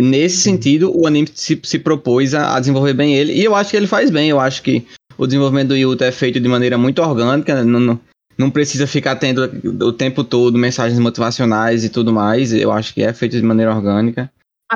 [0.00, 3.70] Nesse sentido, o anime se, se propôs a, a desenvolver bem ele, e eu acho
[3.70, 6.78] que ele faz bem, eu acho que o desenvolvimento do Yuta é feito de maneira
[6.78, 8.00] muito orgânica, não, não,
[8.38, 9.42] não precisa ficar tendo
[9.84, 12.52] o tempo todo mensagens motivacionais e tudo mais.
[12.52, 14.30] Eu acho que é feito de maneira orgânica.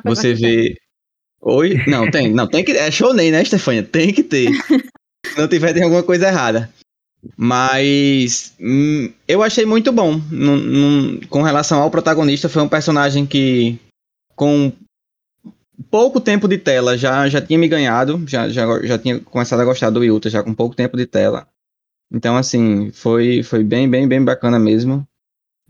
[0.05, 0.77] Você vê.
[1.43, 1.83] Oi?
[1.89, 2.33] Não, tem.
[2.33, 2.73] Não, tem que.
[2.73, 3.83] É shonen, né, Stefania?
[3.83, 4.49] Tem que ter.
[5.27, 6.71] Se não tiver, tem alguma coisa errada.
[7.37, 8.55] Mas.
[8.61, 10.21] hum, eu achei muito bom.
[10.31, 13.79] Num- num- com relação ao protagonista, foi um personagem que.
[14.37, 14.73] Com
[15.91, 18.23] pouco tempo de tela já, já tinha me ganhado.
[18.27, 21.47] Já, já, já tinha começado a gostar do Yuta, já com pouco tempo de tela.
[22.13, 25.07] Então, assim, foi, foi bem, bem, bem bacana mesmo.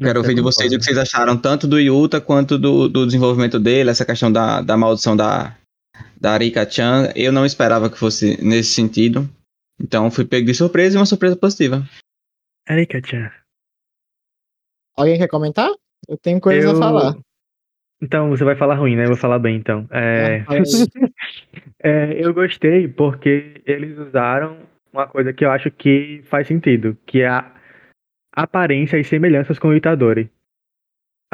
[0.00, 3.60] Quero ouvir de vocês o que vocês acharam, tanto do Yuta quanto do, do desenvolvimento
[3.60, 5.56] dele, essa questão da, da maldição da,
[6.20, 7.12] da Arika-chan.
[7.14, 9.28] Eu não esperava que fosse nesse sentido.
[9.80, 11.82] Então fui pego de surpresa e uma surpresa positiva.
[12.68, 13.30] Erika-chan.
[14.96, 15.70] Alguém quer comentar?
[16.08, 17.14] Eu tenho coisas Eu- a falar.
[18.00, 19.04] Então, você vai falar ruim, né?
[19.04, 19.86] Eu vou falar bem, então.
[19.90, 20.40] É...
[20.40, 20.46] Ah.
[21.84, 24.56] É, eu gostei porque eles usaram
[24.92, 27.52] uma coisa que eu acho que faz sentido, que é a
[28.36, 30.30] aparência e semelhanças com o Itadori.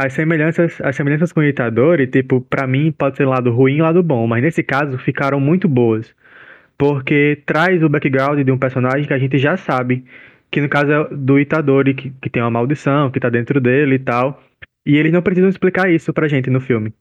[0.01, 3.83] As semelhanças, as semelhanças com o Itadori, tipo, pra mim pode ser lado ruim e
[3.83, 6.15] lado bom, mas nesse caso ficaram muito boas.
[6.79, 10.05] Porque traz o background de um personagem que a gente já sabe,
[10.53, 13.97] que no caso é do Itadori, que, que tem uma maldição, que tá dentro dele
[13.97, 14.41] e tal.
[14.87, 16.95] E eles não precisam explicar isso pra gente no filme.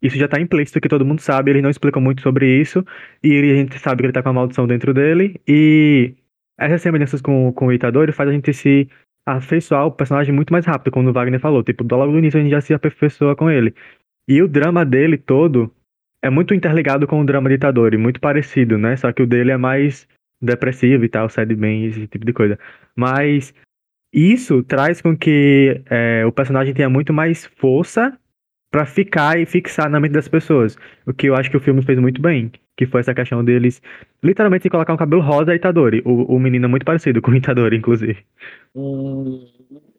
[0.00, 2.82] Isso já tá implícito que todo mundo sabe, eles não explicam muito sobre isso,
[3.22, 6.14] e a gente sabe que ele tá com uma maldição dentro dele, e
[6.58, 8.88] essas semelhanças com, com o Itadori faz a gente se
[9.26, 11.62] afeiçoar ao personagem muito mais rápido, como o Wagner falou.
[11.62, 13.74] Tipo, logo no início a gente já se aperfeiçoa com ele.
[14.28, 15.72] E o drama dele todo
[16.22, 18.96] é muito interligado com o drama de Itadori, muito parecido, né?
[18.96, 20.08] Só que o dele é mais
[20.40, 22.58] depressivo e tal, sad bem, esse tipo de coisa.
[22.96, 23.54] Mas
[24.12, 28.18] isso traz com que é, o personagem tenha muito mais força
[28.74, 30.76] pra ficar e fixar na mente das pessoas.
[31.06, 32.50] O que eu acho que o filme fez muito bem.
[32.76, 33.80] Que foi essa questão deles
[34.20, 36.02] literalmente colocar um cabelo rosa a Itadori.
[36.04, 38.16] O, o menino é muito parecido com o Itadori, inclusive.
[38.74, 39.46] Hum,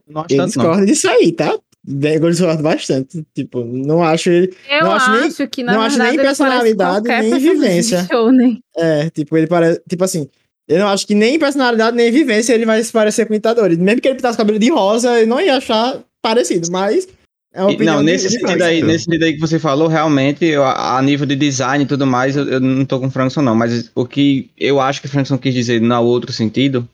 [0.06, 0.46] não acho Eu não.
[0.46, 1.58] discordo disso aí, tá?
[1.88, 3.26] Eu discordo bastante.
[3.34, 4.54] Tipo, não acho ele.
[4.70, 8.06] Eu Não acho acho, nem- que, na não acho nem personalidade, nem vivência.
[8.12, 8.60] shounen.
[8.76, 9.82] É, tipo, ele parece.
[9.88, 10.28] Tipo assim,
[10.68, 13.78] eu não acho que nem personalidade, nem vivência ele vai se parecer com o Itadori.
[13.78, 17.08] Mesmo que ele pintasse o cabelo de rosa, eu não ia achar parecido, mas.
[17.56, 21.02] É Não, nesse de sentido, aí, nesse sentido aí que você falou, realmente, eu- a,
[21.02, 23.89] nível de design e tudo mais, eu, eu não tô com o Frankson não, mas
[23.96, 26.88] o que eu acho que o Frankson quis dizer no outro sentido,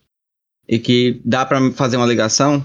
[0.68, 2.64] e que dá pra fazer uma ligação,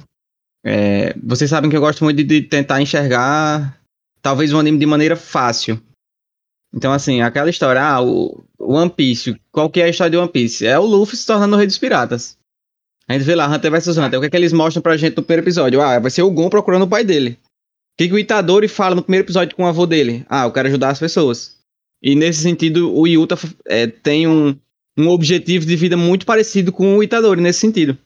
[0.65, 3.79] é, vocês sabem que eu gosto muito de, de tentar enxergar
[4.21, 5.81] talvez um anime de maneira fácil.
[6.75, 10.29] Então, assim, aquela história, ah, o, One Piece, qual que é a história de One
[10.29, 10.67] Piece?
[10.67, 12.37] É o Luffy se tornando o rei dos piratas.
[13.09, 14.19] A gente vê lá, Hunter vs Hunter.
[14.19, 15.81] O que é que eles mostram pra gente no primeiro episódio?
[15.81, 17.39] Ah, vai ser o Gon procurando o pai dele.
[17.97, 20.23] O que, que o Itadori fala no primeiro episódio com o avô dele?
[20.29, 21.57] Ah, eu quero ajudar as pessoas.
[22.03, 24.55] E nesse sentido, o Yuta é, tem um,
[24.99, 27.97] um objetivo de vida muito parecido com o Itadori, nesse sentido.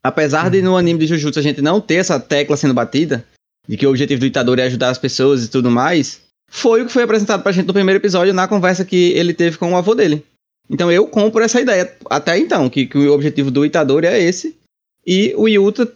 [0.00, 3.26] Apesar de no anime de Jujutsu a gente não ter essa tecla sendo batida,
[3.66, 6.86] de que o objetivo do Itadori é ajudar as pessoas e tudo mais, foi o
[6.86, 9.76] que foi apresentado pra gente no primeiro episódio, na conversa que ele teve com o
[9.76, 10.24] avô dele.
[10.70, 14.56] Então eu compro essa ideia até então, que, que o objetivo do Itadori é esse.
[15.04, 15.92] E o Yuta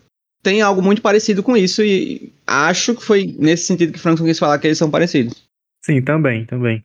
[0.49, 4.25] tem algo muito parecido com isso, e acho que foi nesse sentido que o Franklin
[4.25, 5.47] quis falar que eles são parecidos.
[5.85, 6.83] Sim, também, também.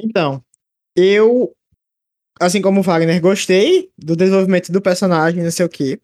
[0.00, 0.42] Então,
[0.96, 1.52] eu,
[2.40, 6.00] assim como o Wagner, gostei do desenvolvimento do personagem, não sei o quê.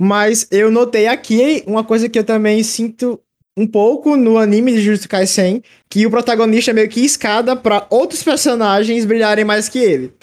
[0.00, 3.20] Mas eu notei aqui uma coisa que eu também sinto
[3.56, 7.84] um pouco no anime de Jujutsu Kaisen, que o protagonista é meio que escada para
[7.90, 10.14] outros personagens brilharem mais que ele.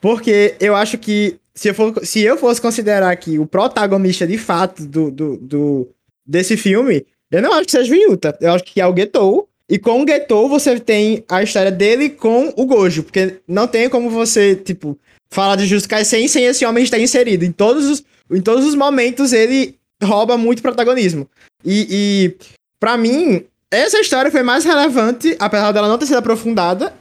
[0.00, 4.38] Porque eu acho que se eu, for, se eu fosse considerar aqui o protagonista de
[4.38, 5.88] fato do, do, do,
[6.26, 8.36] desse filme, eu não acho que seja o Yuta.
[8.40, 9.48] Eu acho que é o Getou.
[9.68, 13.02] E com o Getou você tem a história dele com o Gojo.
[13.02, 14.98] Porque não tem como você, tipo,
[15.30, 17.44] falar de Jujutsu Kaisen sem esse homem estar inserido.
[17.44, 21.28] Em todos os, em todos os momentos ele rouba muito protagonismo.
[21.64, 22.36] E, e
[22.80, 26.92] para mim, essa história foi mais relevante, apesar dela não ter sido aprofundada,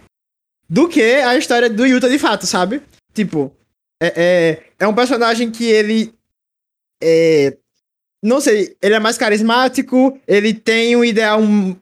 [0.69, 2.81] do que a história do Yuta de fato, sabe?
[3.13, 3.51] Tipo,
[4.01, 6.13] é, é, é um personagem que ele.
[7.01, 7.57] É,
[8.21, 11.39] não sei, ele é mais carismático, ele tem um ideal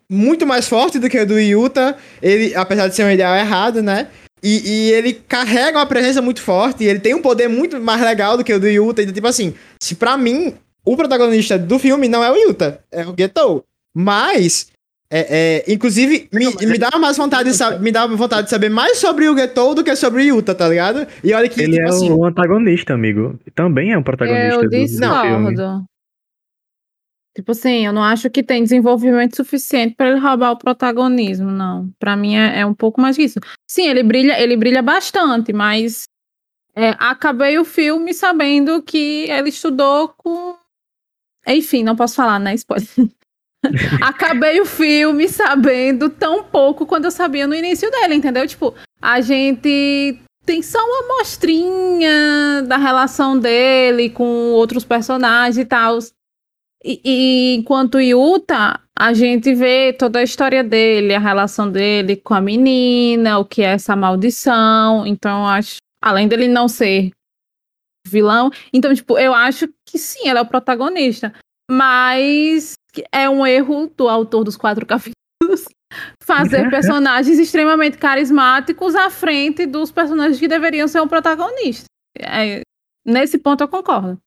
[0.09, 3.81] muito mais forte do que o do Yuta, ele, apesar de ser um ideal errado,
[3.81, 4.07] né?
[4.43, 8.37] E, e, ele carrega uma presença muito forte, ele tem um poder muito mais legal
[8.37, 9.01] do que o do Yuta.
[9.01, 10.53] Então, tipo assim, se pra mim,
[10.85, 13.65] o protagonista do filme não é o Yuta, é o Getou.
[13.95, 14.67] Mas,
[15.09, 18.69] é, é, inclusive, me, me dá mais vontade de saber, me dá vontade de saber
[18.69, 21.07] mais sobre o Getou do que sobre o Yuta, tá ligado?
[21.23, 23.39] E olha que, Ele tipo é assim, o antagonista, amigo.
[23.55, 24.85] Também é um protagonista Eu do, do filme.
[24.85, 25.85] discordo.
[27.37, 31.89] Tipo assim, eu não acho que tem desenvolvimento suficiente pra ele roubar o protagonismo, não.
[31.99, 33.39] Pra mim é, é um pouco mais que isso.
[33.69, 36.05] Sim, ele brilha, ele brilha bastante, mas
[36.75, 40.57] é, acabei o filme sabendo que ele estudou com.
[41.47, 42.55] Enfim, não posso falar, né?
[42.55, 42.87] Spoiler.
[44.01, 48.47] acabei o filme sabendo tão pouco quando eu sabia no início dele, entendeu?
[48.47, 55.99] Tipo, a gente tem só uma mostrinha da relação dele com outros personagens e tal.
[56.83, 62.33] E, e enquanto Yuta, a gente vê toda a história dele, a relação dele com
[62.33, 65.05] a menina, o que é essa maldição.
[65.05, 67.11] Então, acho, além dele não ser
[68.07, 71.33] vilão, então, tipo, eu acho que sim, ela é o protagonista.
[71.69, 72.75] Mas
[73.11, 75.15] é um erro do autor dos quatro capítulos
[76.23, 81.85] fazer personagens extremamente carismáticos à frente dos personagens que deveriam ser o protagonista.
[82.19, 82.61] É,
[83.05, 84.17] nesse ponto eu concordo.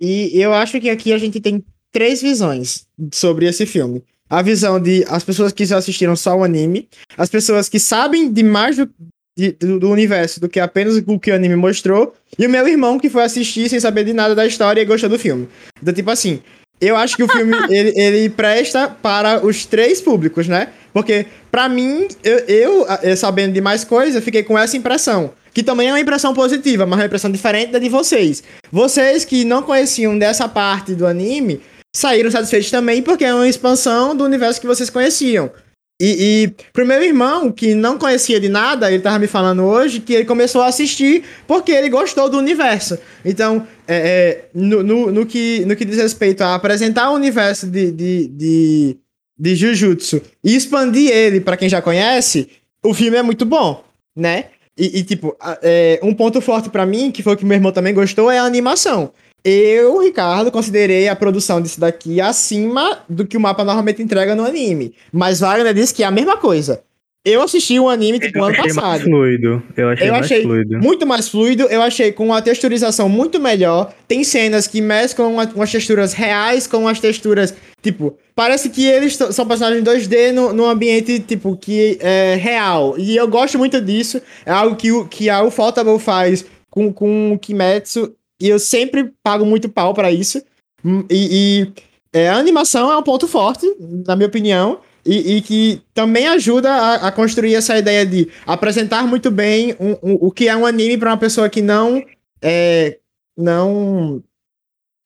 [0.00, 4.02] E eu acho que aqui a gente tem três visões sobre esse filme.
[4.28, 8.32] A visão de as pessoas que já assistiram só o anime, as pessoas que sabem
[8.32, 8.88] de mais do,
[9.36, 12.66] de- do, do universo do que apenas o que o anime mostrou, e o meu
[12.68, 15.48] irmão que foi assistir sem saber de nada da história e gostou do filme.
[15.82, 16.40] Então, tipo assim,
[16.80, 20.68] eu acho que o filme ele, ele presta para os três públicos, né?
[20.92, 25.32] Porque, pra mim, eu, eu, eh, sabendo de mais coisas, fiquei com essa impressão.
[25.52, 28.42] Que também é uma impressão positiva, mas uma impressão diferente da de vocês.
[28.70, 31.60] Vocês que não conheciam dessa parte do anime,
[31.94, 35.50] saíram satisfeitos também porque é uma expansão do universo que vocês conheciam.
[36.00, 40.00] E, e pro meu irmão, que não conhecia de nada, ele tava me falando hoje
[40.00, 42.98] que ele começou a assistir porque ele gostou do universo.
[43.22, 47.66] Então, é, é, no, no, no que, no que diz respeito a apresentar o universo
[47.66, 48.96] de, de, de,
[49.38, 52.48] de Jujutsu e expandir ele pra quem já conhece,
[52.82, 53.84] o filme é muito bom,
[54.16, 54.46] né?
[54.78, 57.72] E, e, tipo, é, um ponto forte pra mim, que foi o que meu irmão
[57.72, 59.12] também gostou, é a animação.
[59.44, 64.44] Eu, Ricardo, considerei a produção disso daqui acima do que o mapa normalmente entrega no
[64.44, 64.94] anime.
[65.12, 66.82] Mas Wagner disse que é a mesma coisa.
[67.22, 69.02] Eu assisti o anime, tipo, Eu ano achei mais passado.
[69.04, 69.62] fluido.
[69.76, 70.78] Eu achei Eu mais achei fluido.
[70.78, 73.92] muito mais fluido, eu achei com uma texturização muito melhor.
[74.08, 79.16] Tem cenas que mesclam uma- umas texturas reais com as texturas, tipo, parece que eles
[79.16, 82.94] são personagens 2D no, num ambiente, tipo, que é real.
[82.98, 84.20] E eu gosto muito disso.
[84.46, 88.14] É algo que, o- que a Ufotable faz com, com o Kimetsu.
[88.40, 90.42] E eu sempre pago muito pau pra isso.
[90.84, 91.72] Hum, E, e,
[92.12, 93.66] é, a animação é um ponto forte,
[94.06, 94.80] na minha opinião.
[95.04, 99.96] E, e que também ajuda a, a construir essa ideia de apresentar muito bem um-
[100.02, 102.04] um- o que é um anime para uma pessoa que não
[102.42, 102.98] é,
[103.36, 104.22] não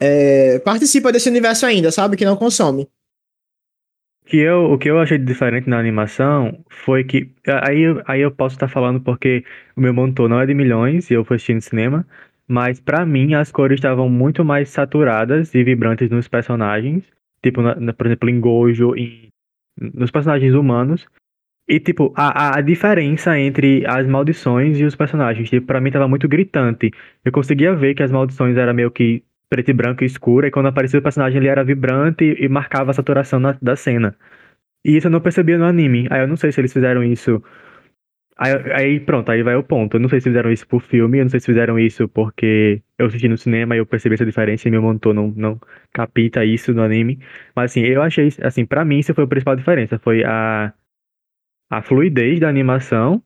[0.01, 2.17] é, participa desse universo ainda, sabe?
[2.17, 2.89] Que não consome.
[4.27, 7.31] que eu, o que eu achei diferente na animação foi que.
[7.47, 9.45] Aí, aí eu posso estar falando porque
[9.77, 12.07] o meu monitor não é de milhões e eu fui assistir no cinema.
[12.49, 17.05] Mas pra mim as cores estavam muito mais saturadas e vibrantes nos personagens.
[17.43, 19.29] Tipo, na- na- por exemplo, em Gojo, em,
[19.81, 21.07] nos personagens humanos.
[21.69, 26.07] E, tipo, a, a- diferença entre as maldições e os personagens, tipo, pra mim tava
[26.07, 26.91] muito gritante.
[27.25, 30.51] Eu conseguia ver que as maldições eram meio que preto e branco e escura, e
[30.51, 34.15] quando aparecia o personagem ele era vibrante e, e marcava a saturação na- da cena.
[34.85, 36.07] E isso eu não percebia no anime.
[36.11, 37.43] Aí eu não sei se eles fizeram isso.
[38.37, 39.97] Aí, aí pronto, aí vai o ponto.
[39.97, 42.83] Eu não sei se fizeram isso por filme, eu não sei se fizeram isso porque
[42.99, 45.61] eu assisti no cinema e eu percebi essa diferença e meu monitor não, não
[45.93, 47.21] capta isso no anime.
[47.55, 49.99] Mas assim, eu achei, assim, pra mim isso foi a principal diferença.
[50.01, 50.73] Foi a,
[51.71, 53.23] a fluidez da animação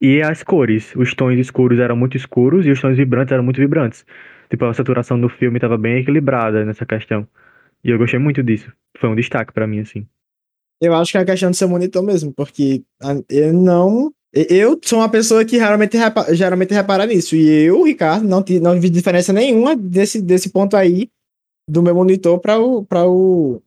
[0.00, 0.94] e as cores.
[0.96, 4.04] Os tons escuros eram muito escuros e os tons vibrantes eram muito vibrantes.
[4.50, 7.26] Tipo, a saturação do filme estava bem equilibrada nessa questão.
[7.84, 8.70] E eu gostei muito disso.
[8.98, 10.06] Foi um destaque pra mim, assim.
[10.80, 12.82] Eu acho que é a questão de ser monitor mesmo, porque
[13.28, 14.12] eu não.
[14.32, 17.34] Eu sou uma pessoa que geralmente, repa- geralmente repara nisso.
[17.34, 21.08] E eu, Ricardo, não, não vi diferença nenhuma desse, desse ponto aí
[21.68, 23.60] do meu monitor para o, para o,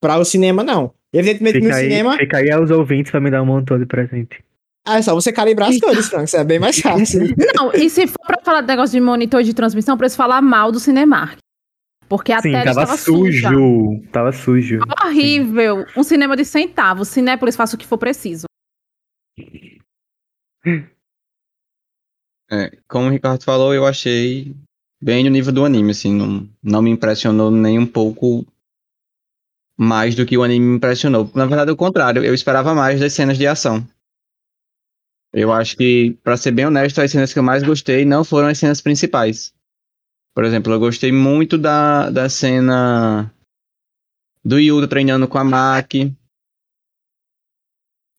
[0.00, 0.92] para o cinema, não.
[1.12, 3.86] Evidentemente, Fica no aí, cinema, fica aí aos ouvintes pra me dar um montão de
[3.86, 4.42] presente.
[4.84, 6.24] ah, é só você calibrar as cores, Frank.
[6.24, 7.20] Isso é bem mais fácil.
[7.54, 10.72] Não, e se for pra falar de negócio de monitor de transmissão, preciso falar mal
[10.72, 11.38] do Cinemark.
[12.08, 13.48] Porque a Sim, tela tava estava sujo.
[13.48, 14.08] suja.
[14.10, 14.80] Tava sujo.
[15.04, 15.86] Horrível.
[15.96, 17.08] Um cinema de centavos.
[17.08, 18.44] Cinépolis faça o que for preciso.
[22.50, 24.54] É, como o Ricardo falou, eu achei
[25.02, 28.46] bem no nível do anime, assim, não, não me impressionou nem um pouco
[29.76, 31.30] mais do que o anime me impressionou.
[31.34, 33.86] Na verdade, o contrário, eu esperava mais das cenas de ação.
[35.32, 38.46] Eu acho que, pra ser bem honesto, as cenas que eu mais gostei não foram
[38.46, 39.52] as cenas principais.
[40.34, 43.32] Por exemplo, eu gostei muito da, da cena
[44.44, 46.14] do Yuta treinando com a Maki.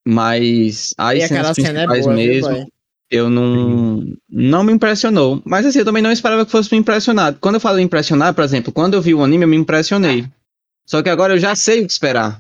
[0.08, 2.72] Mas as e cenas cena é principais boa, viu, mesmo
[3.10, 5.42] eu não não me impressionou.
[5.46, 7.36] Mas assim, eu também não esperava que fosse me impressionar.
[7.36, 10.26] Quando eu falo impressionar, por exemplo, quando eu vi o anime, eu me impressionei.
[10.86, 12.40] Só que agora eu já sei o que esperar.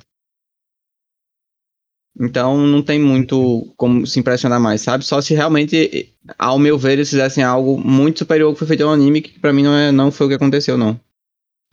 [2.20, 5.04] Então não tem muito como se impressionar mais, sabe?
[5.04, 8.86] Só se realmente, ao meu ver, eles fizessem algo muito superior ao que foi feito
[8.86, 11.00] no anime, que pra mim não, é, não foi o que aconteceu, não.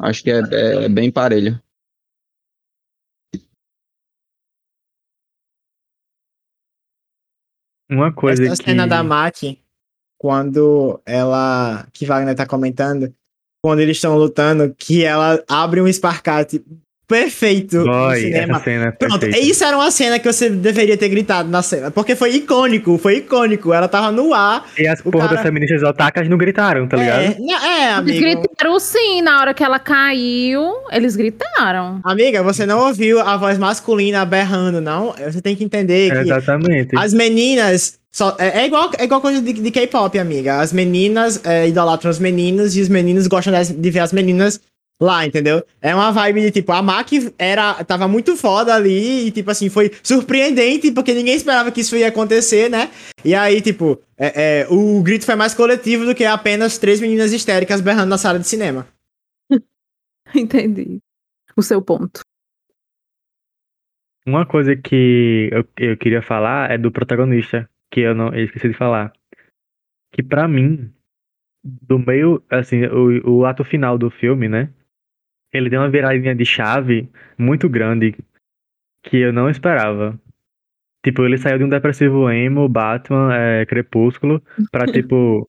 [0.00, 0.40] Acho que é,
[0.84, 1.60] é bem parelho.
[7.92, 8.70] Uma coisa Essa que...
[8.70, 9.58] cena da Maki,
[10.18, 11.86] quando ela.
[11.92, 13.14] Que Wagner tá comentando,
[13.62, 16.64] quando eles estão lutando, que ela abre um esparcate
[17.06, 18.54] perfeito no cinema.
[18.56, 19.46] essa cena é Pronto, perfeita.
[19.46, 23.16] isso era uma cena que você deveria ter gritado na cena, porque foi icônico, foi
[23.18, 23.72] icônico.
[23.72, 24.64] Ela tava no ar.
[24.78, 27.20] E as porra cara- das feministas otakas não gritaram, tá ligado?
[27.20, 28.20] É, na- é, Eles amigo.
[28.42, 32.00] gritaram sim, na hora que ela caiu, eles gritaram.
[32.04, 35.12] Amiga, você não ouviu a voz masculina berrando, não?
[35.30, 36.96] Você tem que entender que Exatamente.
[36.96, 38.00] as meninas.
[38.10, 40.60] Só, é, é igual, é igual coisa de, de K-pop, amiga.
[40.60, 44.60] As meninas é, idolatram os meninos e os meninos gostam das- de ver as meninas
[45.02, 45.64] lá, entendeu?
[45.80, 49.68] É uma vibe de tipo, a Maki era, tava muito foda ali e, tipo assim,
[49.68, 52.90] foi surpreendente porque ninguém esperava que isso ia acontecer, né?
[53.24, 57.32] E aí, tipo, é, é, o grito foi mais coletivo do que apenas três meninas
[57.32, 58.86] histéricas berrando na sala de cinema.
[60.34, 60.98] Entendi.
[61.56, 62.20] O seu ponto.
[64.24, 68.68] Uma coisa que eu, eu queria falar é do protagonista, que eu não eu esqueci
[68.68, 69.12] de falar.
[70.12, 70.92] Que pra mim,
[71.64, 74.72] do meio, assim, o, o ato final do filme, né?
[75.52, 78.14] Ele deu uma viradinha de chave muito grande
[79.04, 80.18] que eu não esperava.
[81.04, 85.48] Tipo, ele saiu de um depressivo emo, Batman, é, Crepúsculo, pra tipo,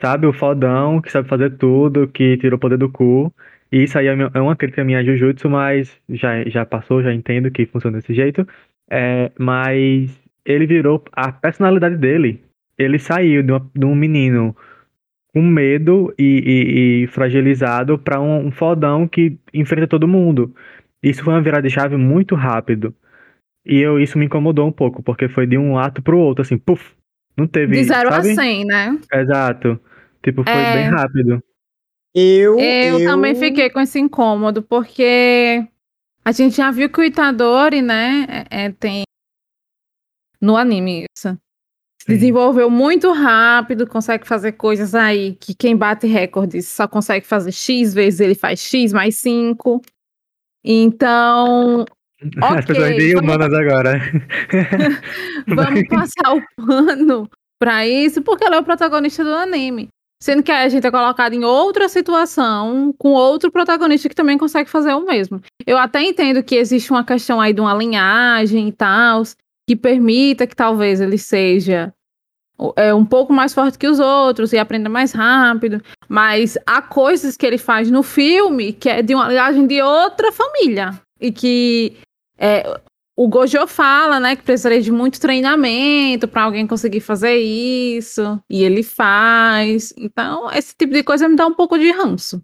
[0.00, 3.32] sabe, o fodão que sabe fazer tudo, que tirou o poder do cu.
[3.70, 7.12] E isso aí é é uma crítica minha a Jujutsu, mas já, já passou, já
[7.12, 8.46] entendo que funciona desse jeito.
[8.90, 12.42] É, mas ele virou a personalidade dele.
[12.78, 14.56] Ele saiu de, uma- de um menino
[15.32, 20.54] com medo e, e- e fragilizado pra um, um fodão que enfrenta todo mundo.
[21.02, 22.94] Isso foi uma virada de chave muito rápido.
[23.64, 26.56] E eu, isso me incomodou um pouco, porque foi de um ato pro outro, assim,
[26.56, 26.94] puf.
[27.36, 27.76] Não teve.
[27.76, 28.34] De 0 a sabe?
[28.34, 28.98] 100, né?
[29.12, 29.78] Exato.
[30.22, 30.72] Tipo, foi É.
[30.74, 31.42] bem rápido.
[32.14, 35.64] Eu, Eu, também fiquei com esse incômodo, porque
[36.24, 39.02] a gente já viu que o Itadori, né, é- é, tem
[40.40, 41.38] no anime isso.
[42.08, 42.14] Sim.
[42.14, 47.92] Desenvolveu muito rápido, consegue fazer coisas aí que quem bate recordes só consegue fazer X
[47.92, 49.82] vezes, ele faz X mais 5.
[50.64, 51.84] Então,
[52.40, 54.00] As pessoas vamos- humanas agora.
[55.46, 57.28] vamos passar o pano
[57.60, 59.88] pra isso, porque ela é o protagonista do anime.
[60.20, 64.68] Sendo que a gente é colocado em outra situação, com outro protagonista que também consegue
[64.68, 65.40] fazer o mesmo.
[65.64, 69.22] Eu até entendo que existe uma questão aí de uma linhagem e tal,
[69.68, 71.92] que permita que talvez ele seja
[72.76, 75.82] é, um pouco mais forte que os outros e aprenda mais rápido.
[76.08, 80.32] Mas há coisas que ele faz no filme que é de uma linhagem de outra
[80.32, 80.98] família.
[81.20, 81.96] E que
[82.38, 82.80] é,
[83.16, 88.62] o Gojo fala, né, que precisaria de muito treinamento para alguém conseguir fazer isso, e
[88.62, 89.92] ele faz.
[89.98, 92.40] Então, esse tipo de coisa me dá um pouco de ranço.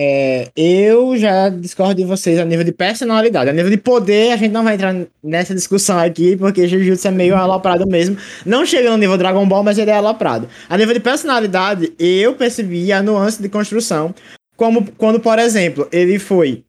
[0.00, 3.50] É, eu já discordo de vocês a nível de personalidade.
[3.50, 7.10] A nível de poder, a gente não vai entrar nessa discussão aqui, porque Jujutsu é
[7.10, 8.16] meio aloprado mesmo.
[8.46, 10.48] Não chega no nível Dragon Ball, mas ele é aloprado.
[10.68, 14.14] A nível de personalidade, eu percebi a nuance de construção,
[14.56, 16.62] como quando, por exemplo, ele foi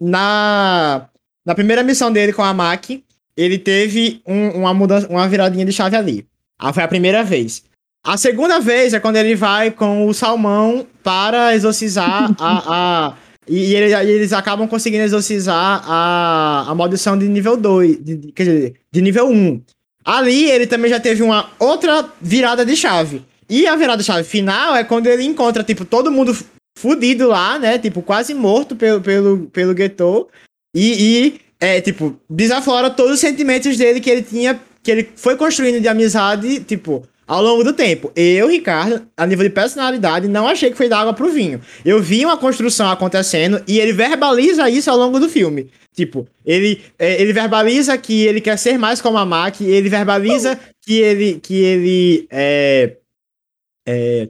[0.00, 1.08] na
[1.46, 3.04] na primeira missão dele com a Maki,
[3.36, 6.26] ele teve um, uma, mudança, uma viradinha de chave ali.
[6.58, 7.62] Ah, foi a primeira vez.
[8.04, 12.62] A segunda vez é quando ele vai com o Salmão para exorcizar a.
[12.66, 13.14] a
[13.48, 17.98] e, e, eles acabam conseguindo exorcizar a, a maldição de nível 2.
[18.04, 19.60] De, quer dizer, de nível 1.
[20.04, 23.24] Ali ele também já teve uma outra virada de chave.
[23.48, 26.36] E a virada de chave final é quando ele encontra, tipo, todo mundo
[26.78, 27.78] fudido lá, né?
[27.78, 30.28] Tipo, quase morto pelo, pelo, pelo Getou.
[30.74, 35.36] E, e é, tipo, desaflora todos os sentimentos dele que ele tinha, que ele foi
[35.36, 38.12] construindo de amizade, tipo, ao longo do tempo.
[38.14, 41.60] Eu, Ricardo, a nível de personalidade, não achei que foi da água pro vinho.
[41.84, 45.70] Eu vi uma construção acontecendo e ele verbaliza isso ao longo do filme.
[45.94, 50.58] Tipo, ele, é, ele verbaliza que ele quer ser mais como a Maki, ele verbaliza
[50.80, 52.96] que ele, que ele é,
[53.86, 54.28] é,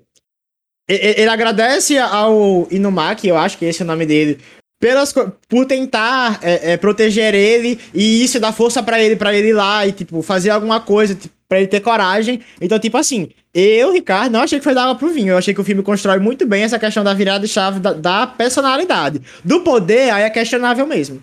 [0.89, 4.39] ele agradece ao Inumaki, eu acho que esse é o nome dele,
[4.83, 5.15] pelas,
[5.49, 9.53] por tentar é, é, proteger ele e isso dá força para ele, para ele ir
[9.53, 12.41] lá e, tipo, fazer alguma coisa, tipo, pra ele ter coragem.
[12.61, 15.29] Então, tipo assim, eu, Ricardo, não achei que foi dar água pro vinho.
[15.29, 17.93] Eu achei que o filme constrói muito bem essa questão da virada de chave da,
[17.93, 19.23] da personalidade.
[19.45, 21.23] Do poder, aí é questionável mesmo.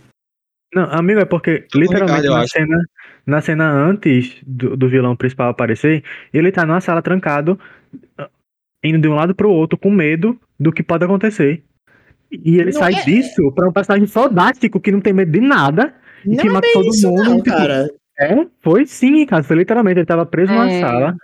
[0.73, 2.81] Não, amigo, é porque, literalmente, Ricardo, na, cena,
[3.25, 6.01] na cena antes do, do vilão principal aparecer,
[6.33, 7.59] ele tá numa sala trancado,
[8.81, 11.61] indo de um lado pro outro, com medo do que pode acontecer.
[12.31, 13.03] E ele não sai é...
[13.03, 15.93] disso pra um personagem fodástico que não tem medo de nada
[16.25, 17.23] e não que é mata todo isso, mundo.
[17.23, 17.89] Não, cara.
[18.19, 19.43] É, foi sim, cara.
[19.43, 20.55] Foi literalmente, ele tava preso é.
[20.55, 21.15] numa sala,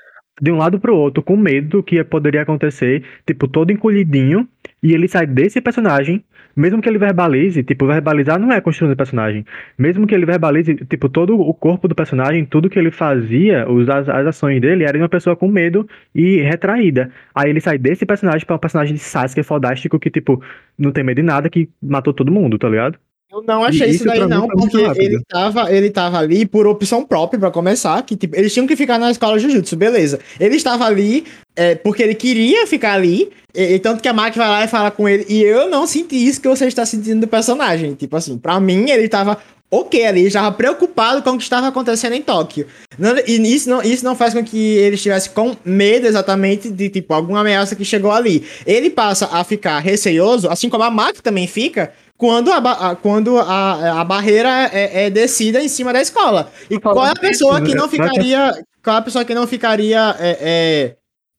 [0.42, 4.48] de um lado pro outro, com medo do que poderia acontecer, tipo, todo encolhidinho,
[4.82, 6.24] e ele sai desse personagem
[6.56, 9.46] mesmo que ele verbalize, tipo, verbalizar não é construção do personagem.
[9.78, 13.90] Mesmo que ele verbalize, tipo, todo o corpo do personagem, tudo que ele fazia, os,
[13.90, 17.12] as, as ações dele, era de uma pessoa com medo e retraída.
[17.34, 20.42] Aí ele sai desse personagem para um personagem de Sasuke fodástico que, tipo,
[20.78, 22.98] não tem medo de nada, que matou todo mundo, tá ligado?
[23.36, 27.04] Eu não achei isso, isso daí não, porque ele tava, ele tava ali por opção
[27.04, 30.22] própria para começar, que tipo, eles tinham que ficar na escola de Jujutsu, beleza.
[30.40, 34.38] Ele estava ali é, porque ele queria ficar ali, e, e, tanto que a Maki
[34.38, 37.20] vai lá e fala com ele, e eu não senti isso que você está sentindo
[37.20, 37.94] do personagem.
[37.94, 39.38] Tipo assim, pra mim ele tava
[39.70, 42.68] ok ali, estava preocupado com o que estava acontecendo em Tóquio.
[42.98, 46.90] Não, e isso não, isso não faz com que ele estivesse com medo exatamente de,
[46.90, 48.46] tipo, alguma ameaça que chegou ali.
[48.66, 53.38] Ele passa a ficar receioso, assim como a Maki também fica, quando a, a quando
[53.38, 56.52] a, a barreira é, é descida em cima da escola.
[56.70, 58.54] E qual é a pessoa que não ficaria.
[58.84, 60.96] Qual é a pessoa que não ficaria é, é,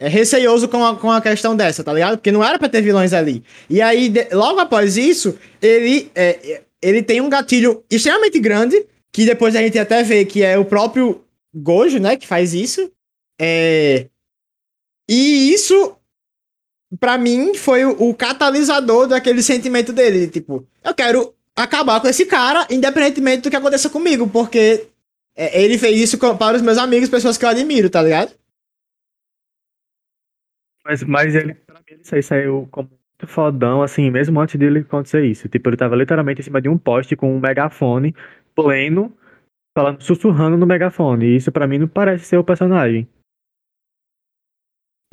[0.06, 2.18] é receioso com a, com a questão dessa, tá ligado?
[2.18, 3.42] Porque não era pra ter vilões ali.
[3.70, 9.24] E aí, de, logo após isso, ele, é, ele tem um gatilho extremamente grande, que
[9.24, 11.24] depois a gente até vê que é o próprio
[11.54, 12.90] Gojo, né, que faz isso.
[13.40, 14.08] É...
[15.08, 15.96] E isso
[17.00, 20.28] para mim, foi o, o, catalisador daquele sentimento dele.
[20.28, 24.86] Tipo, eu quero acabar com esse cara, independentemente do que aconteça comigo, porque
[25.34, 28.32] é, ele fez isso para os meus amigos, pessoas que eu admiro, tá ligado?
[30.84, 35.48] Mas, mas ele, pra mim, saiu como muito fodão, assim, mesmo antes dele acontecer isso.
[35.48, 38.14] Tipo, ele tava literalmente em cima de um poste com um megafone
[38.54, 39.12] pleno,
[39.76, 41.26] falando, sussurrando no megafone.
[41.26, 43.08] E isso para mim não parece ser o personagem.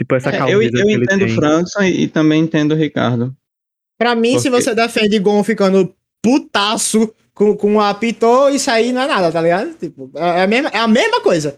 [0.04, 3.34] Tipo, essa é, Eu, eu entendo o Frankson e, e, também entendo o Ricardo.
[3.98, 4.42] Pra mim, Porque...
[4.42, 9.32] se você defende Gon ficando putaço com, com a Pitô, isso aí não é nada,
[9.32, 9.74] tá ligado?
[9.76, 11.58] Tipo, é, é a mesma, é a mesma coisa.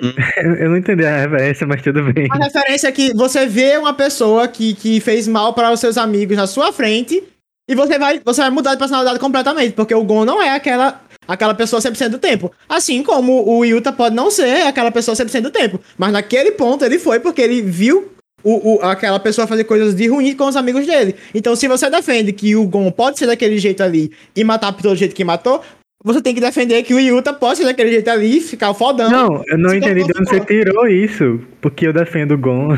[0.00, 0.12] Hum.
[0.60, 2.28] Eu não entendi a referência, mas tudo bem.
[2.30, 5.98] A referência é que você vê uma pessoa que, que fez mal para os seus
[5.98, 7.24] amigos na sua frente
[7.68, 11.02] e você vai, você vai mudar de personalidade completamente, porque o Gon não é aquela
[11.28, 12.50] aquela pessoa 100% do tempo.
[12.66, 15.78] Assim como o Yuta pode não ser aquela pessoa 100% do tempo.
[15.98, 18.10] Mas naquele ponto ele foi porque ele viu
[18.42, 21.14] o, o, aquela pessoa fazer coisas de ruim com os amigos dele.
[21.34, 24.96] Então, se você defende que o Gon pode ser daquele jeito ali e matar pelo
[24.96, 25.62] jeito que matou,
[26.02, 29.10] você tem que defender que o Yuta pode ser daquele jeito ali, ficar o fodão.
[29.10, 31.40] Não, eu não entendi de onde você tirou isso.
[31.60, 32.68] Porque eu defendo o Gon.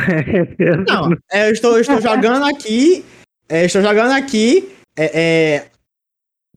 [0.88, 3.04] Não, é, eu estou, eu estou jogando aqui.
[3.48, 4.70] é, estou jogando aqui.
[4.96, 5.64] é, é,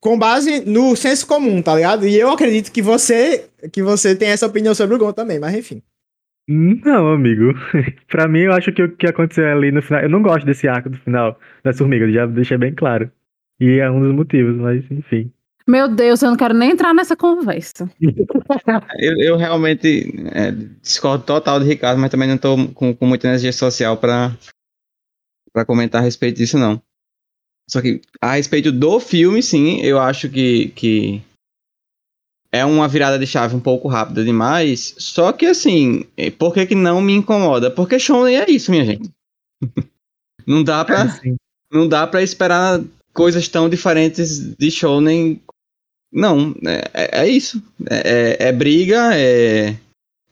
[0.03, 2.05] com base no senso comum, tá ligado?
[2.05, 5.55] E eu acredito que você que você tem essa opinião sobre o Gon também, mas
[5.55, 5.81] enfim.
[6.45, 7.53] Não, amigo.
[8.11, 10.01] pra mim, eu acho que o que aconteceu ali no final.
[10.01, 13.09] Eu não gosto desse arco do final das formigas, já deixei bem claro.
[13.61, 15.31] E é um dos motivos, mas enfim.
[15.65, 17.89] Meu Deus, eu não quero nem entrar nessa conversa.
[18.99, 20.51] Eu, eu realmente é,
[20.81, 24.35] discordo total de Ricardo, mas também não tô com, com muita energia social pra,
[25.53, 26.81] pra comentar a respeito disso, não.
[27.69, 31.21] Só que a respeito do filme, sim, eu acho que, que
[32.51, 34.93] é uma virada de chave um pouco rápida demais.
[34.97, 37.71] Só que assim, eh, por que, que não me incomoda?
[37.71, 39.09] Porque Shonen é isso, minha gente.
[40.45, 41.37] Não dá pra, Assim,
[41.71, 42.81] não dá pra esperar
[43.13, 45.39] coisas tão diferentes de Shonen.
[46.11, 47.63] Não, é, é- é isso.
[47.89, 49.73] É, é- é briga, é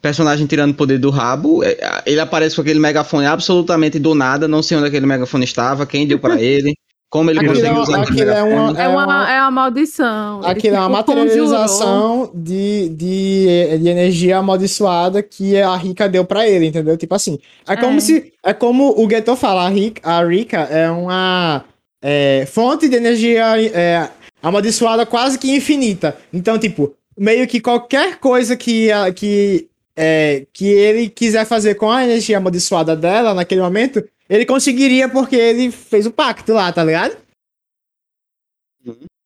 [0.01, 1.63] personagem tirando poder do rabo.
[1.63, 5.86] é- ele aparece com aquele megafone absolutamente do nada, não sei onde aquele megafone estava,
[5.86, 6.75] quem deu pra ele,
[7.12, 8.80] como ele Aquilo conseguiu é- usar aquele aquilo é uma-.
[8.82, 10.41] É É uma, é uma maldição.
[10.45, 16.68] Aquilo é uma materialização de, de, de energia amaldiçoada que a Rika deu pra ele,
[16.68, 16.95] entendeu?
[16.97, 17.38] Tipo assim,
[17.68, 17.99] é como É.
[17.99, 18.34] se.
[18.43, 21.66] É como o Geto fala, a Rika, a Rika é uma
[22.01, 24.07] é, fonte de energia é,
[24.41, 26.16] amaldiçoada quase que infinita.
[26.34, 28.88] Então, tipo, meio que qualquer coisa que,
[29.18, 34.01] que, é, que ele quiser fazer com a energia amaldiçoada dela naquele momento,
[34.32, 37.17] ele conseguiria porque ele fez o pacto lá, tá ligado?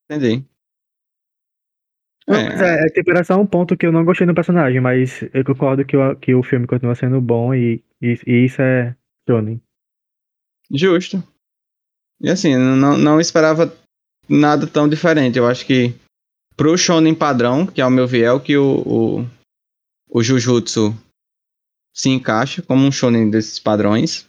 [0.09, 0.43] Entendi.
[2.27, 2.49] Não, É.
[2.49, 5.21] mas é, é, tipo, era só um ponto que eu não gostei no personagem, mas
[5.31, 8.95] eu concordo que o, que o filme continua sendo bom e, e, e isso é
[9.29, 9.61] Shonen.
[10.71, 11.23] Justo.
[12.19, 13.71] E assim, eu não, não esperava
[14.27, 15.37] nada tão diferente.
[15.37, 15.93] Eu acho que
[16.57, 19.25] pro Shonen padrão, que ao meu ver é o que o, o,
[20.09, 20.95] o Jujutsu
[21.93, 24.27] se encaixa como um Shonen desses padrões.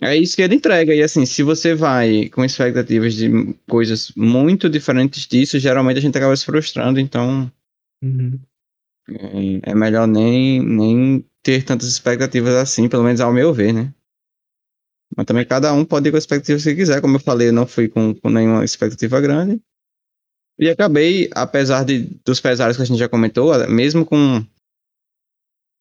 [0.00, 0.94] É isso que ele entrega.
[0.94, 6.16] E assim, se você vai com expectativas de coisas muito diferentes disso, geralmente a gente
[6.16, 7.00] acaba se frustrando.
[7.00, 7.50] Então
[8.02, 8.38] Uhum.
[9.08, 13.94] é, é melhor nem, nem ter tantas expectativas assim, pelo menos ao meu ver, né?
[15.16, 17.00] Mas também cada um pode ir com a expectativa que quiser.
[17.00, 19.60] Como eu falei, eu não fui com, com nenhuma expectativa grande.
[20.58, 24.44] E acabei, apesar de, dos pesares que a gente já comentou, mesmo com,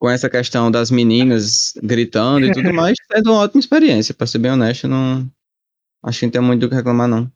[0.03, 4.13] com essa questão das meninas gritando e tudo mais, tendo uma ótima experiência.
[4.13, 5.31] Pra ser bem honesto, não.
[6.03, 7.31] Acho que não tem muito do que reclamar, não.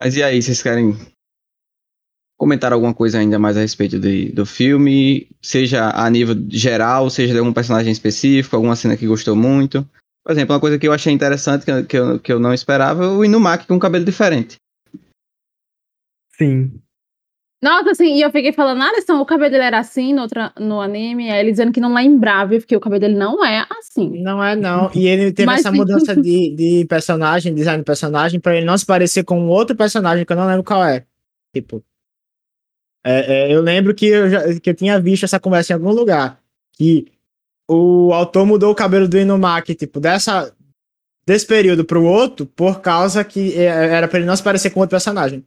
[0.00, 0.94] Mas e aí, vocês querem
[2.38, 5.28] comentar alguma coisa ainda mais a respeito de- do filme?
[5.42, 9.84] Seja a nível geral, seja de algum personagem específico, alguma cena que gostou muito?
[10.24, 12.54] Por exemplo, uma coisa que eu achei interessante, que eu, que eu, que eu não
[12.54, 14.58] esperava, é o Inumaki com um cabelo diferente.
[16.38, 16.81] Sim.
[17.62, 20.80] Nossa, assim, e eu fiquei falando, Alisson, o cabelo dele era assim no, outra, no
[20.80, 24.20] anime, aí ele dizendo que não lembrava, porque o cabelo dele não é assim.
[24.20, 24.90] Não é, não.
[24.92, 28.76] E ele teve Mas essa mudança de, de personagem, design de personagem, pra ele não
[28.76, 31.06] se parecer com outro personagem que eu não lembro qual é.
[31.54, 31.84] Tipo.
[33.06, 35.92] é, é, eu lembro que eu, já, que eu tinha visto essa conversa em algum
[35.92, 36.40] lugar.
[36.76, 37.06] Que
[37.70, 40.52] o autor mudou o cabelo do Inumaki, tipo, dessa,
[41.24, 44.80] desse período pro outro, por causa que é, era pra ele não se parecer com
[44.80, 45.44] outro personagem.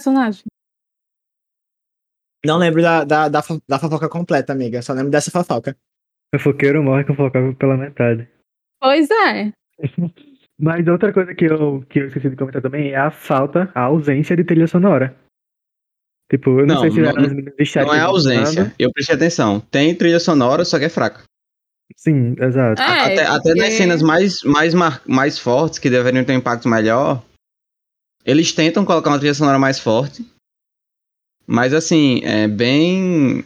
[0.00, 0.44] Personagem?
[2.46, 4.80] Não lembro da, da, da, da fofoca completa, amiga.
[4.82, 5.76] Só lembro dessa fofoca.
[6.32, 8.28] O foqueiro morre com fofoca pela metade.
[8.80, 9.52] Pois é.
[10.56, 13.80] Mas outra coisa que eu, que eu esqueci de comentar também é a falta, a
[13.80, 15.16] ausência de trilha sonora.
[16.30, 18.62] Tipo, eu não, Não, sei se não- eram as meninas de chat Não é ausência.
[18.66, 18.76] cantando.
[18.78, 19.58] Eu prestei atenção.
[19.58, 21.24] Tem trilha sonora, só que é fraca.
[21.96, 22.80] Sim, exato.
[22.80, 24.72] É, até, até nas porque- cenas mais, mais,
[25.04, 27.24] mais fortes, que deveriam ter um impacto melhor,
[28.24, 30.24] eles tentam colocar uma trilha sonora mais forte.
[31.46, 33.44] Mas assim, é bem.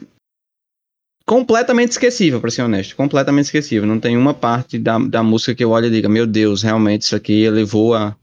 [1.26, 2.94] Completamente esquecível, pra ser honesto.
[2.94, 3.88] Completamente esquecível.
[3.88, 7.02] Não tem uma parte da, da música que eu olho e diga, meu Deus, realmente
[7.02, 8.14] isso aqui elevou a,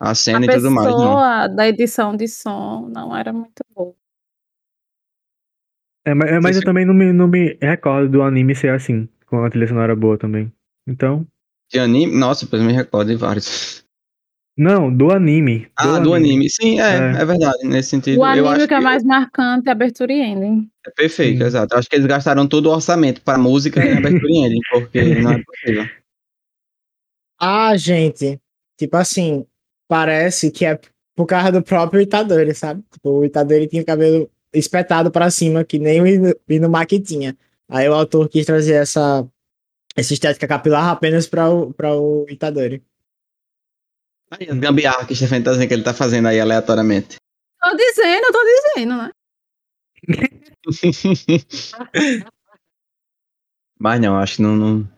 [0.00, 0.88] a A cena e tudo mais.
[0.88, 0.96] Não.
[0.96, 3.94] pessoa da edição de som não era muito boa.
[6.06, 9.08] É, mas, é, mas eu também não me, não me recordo do anime ser assim,
[9.26, 10.52] com a trilha sonora boa também.
[10.86, 11.26] Então.
[11.70, 13.84] De anime, nossa, depois me recordo de vários.
[14.62, 15.68] Não, do anime.
[15.74, 16.50] Ah, do anime.
[16.50, 17.22] Sim, é, É.
[17.22, 17.66] é, verdade.
[17.66, 20.68] Nesse sentido, O eu anime acho que é que mais marcante é abertura e ending.
[20.86, 21.44] é perfeito, Sim.
[21.44, 21.74] exato.
[21.74, 25.00] Eu acho que eles gastaram todo o orçamento pra música e abertura e ending, porque
[25.30, 25.88] não é possível.
[27.38, 28.38] Ah, gente.
[28.78, 29.46] Tipo assim,
[29.88, 30.78] parece que é
[31.16, 32.82] por causa do próprio Itadori, sabe?
[32.92, 37.36] Tipo, o Itadori tinha o cabelo espetado pra cima, que nem o Inu- Inumaki tinha.
[37.68, 39.26] Aí o autor quis trazer essa,
[39.96, 42.82] essa estética capilar apenas pra o, pra o Itadori.
[44.32, 47.16] Aí, as gambiarra que o Stefan tá dizendo que ele tá fazendo aí aleatoriamente.
[47.60, 49.10] Tô dizendo, tô dizendo, né?
[53.78, 54.88] Mas não, acho que não, não,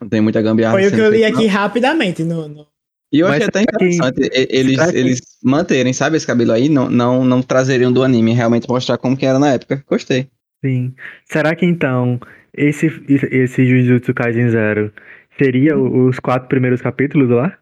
[0.00, 0.74] não tem muita gambiarra.
[0.74, 1.52] Foi o que eu li aqui não.
[1.52, 2.66] rapidamente no, no-
[3.12, 6.52] E eu Mas achei até que- interessante e- eles, que- eles manterem, sabe, esse cabelo
[6.52, 9.84] aí, não, não, não trazeriam do anime, realmente mostrar como que era na época.
[9.88, 10.28] Gostei.
[10.64, 10.94] Sim.
[11.24, 12.20] Será que então
[12.54, 14.92] esse, esse Jujutsu Kaisen Zero
[15.38, 17.56] seria os quatro primeiros capítulos lá?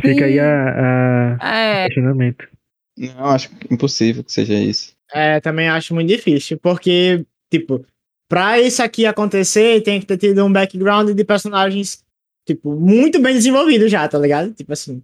[0.00, 2.48] Fica aí a, a É, questionamento.
[2.96, 4.92] Não, acho impossível que seja isso.
[5.12, 7.84] É, também acho muito difícil, porque, tipo,
[8.28, 12.04] pra isso aqui acontecer, tem que ter tido um background de personagens,
[12.46, 14.52] tipo, muito bem desenvolvidos já, tá ligado?
[14.52, 15.02] Tipo assim,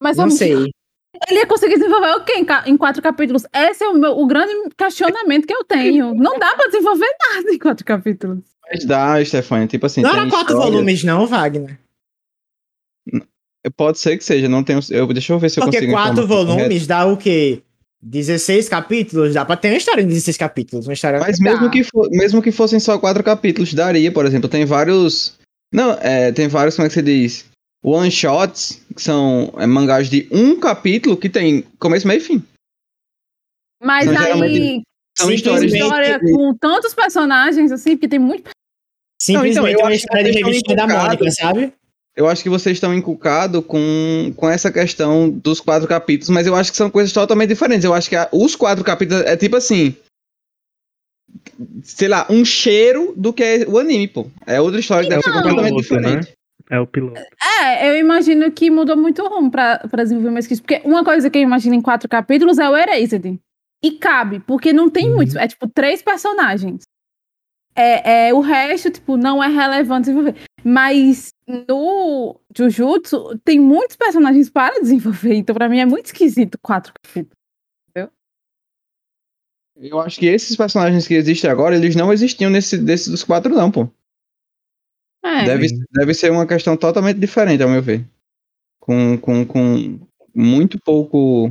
[0.00, 0.70] mas não sei.
[1.28, 3.42] Ele ia conseguir desenvolver o quê em, em quatro capítulos?
[3.52, 6.14] Esse é o, meu, o grande questionamento que eu tenho.
[6.14, 8.38] Não dá pra desenvolver nada em quatro capítulos.
[8.72, 10.02] Mas dá, Stefania, tipo assim.
[10.02, 11.78] Não tem era quatro histórias- volumes, não, Wagner.
[13.76, 14.80] Pode ser que seja, não tenho.
[14.90, 15.96] Eu, deixa eu ver se eu Porque consigo.
[15.96, 17.62] a quatro volumes dá o quê?
[18.02, 19.34] 16 capítulos?
[19.34, 20.86] Dá pra ter uma história em 16 capítulos.
[20.86, 24.48] Uma história Mas mesmo que, for, mesmo que fossem só quatro capítulos, daria, por exemplo,
[24.48, 25.38] tem vários.
[25.72, 27.44] Não, é, tem vários, como é que se diz?
[27.82, 32.42] One shots, que são é, mangás de um capítulo que tem começo, meio e fim.
[33.82, 34.82] Mas São aí,
[35.18, 35.72] São histórias.
[35.72, 38.50] história com tantos personagens, assim, porque tem muito.
[39.20, 40.86] Simplesmente Não, então, eu uma acho história que de revistinha da.
[40.86, 41.72] Mônica, sabe?
[42.20, 46.54] Eu acho que vocês estão encucados com, com essa questão dos quatro capítulos, mas eu
[46.54, 47.82] acho que são coisas totalmente diferentes.
[47.82, 49.96] Eu acho que a- os quatro capítulos é tipo assim.
[51.82, 54.26] Sei lá, um cheiro do que é o anime, pô.
[54.46, 56.00] É outra história que deve ser completamente Piloto, né?
[56.16, 56.32] diferente.
[56.68, 57.18] É o piloto.
[57.62, 60.62] É, eu imagino que mudou muito o rumo pra, pra desenvolver mais que isso.
[60.62, 63.40] Porque uma coisa que eu imagino em quatro capítulos é o Erased.
[63.82, 65.16] E cabe, porque não tem Uhum.
[65.16, 65.36] muitos.
[65.36, 66.82] É tipo três personagens.
[67.74, 70.34] É, é, o resto, tipo, não é relevante desenvolver.
[70.62, 71.30] Mas
[71.68, 75.34] no Jujutsu tem muitos personagens para desenvolver.
[75.34, 77.40] Então, pra mim, é muito esquisito quatro capítulos.
[79.80, 83.54] Eu acho que esses personagens que existem agora, eles não existiam nesse, desses dos quatro,
[83.54, 83.88] não, pô.
[85.24, 85.44] É.
[85.46, 88.06] Deve, deve ser uma questão totalmente diferente, ao meu ver.
[88.78, 89.98] Com, com, com
[90.34, 91.50] muito pouco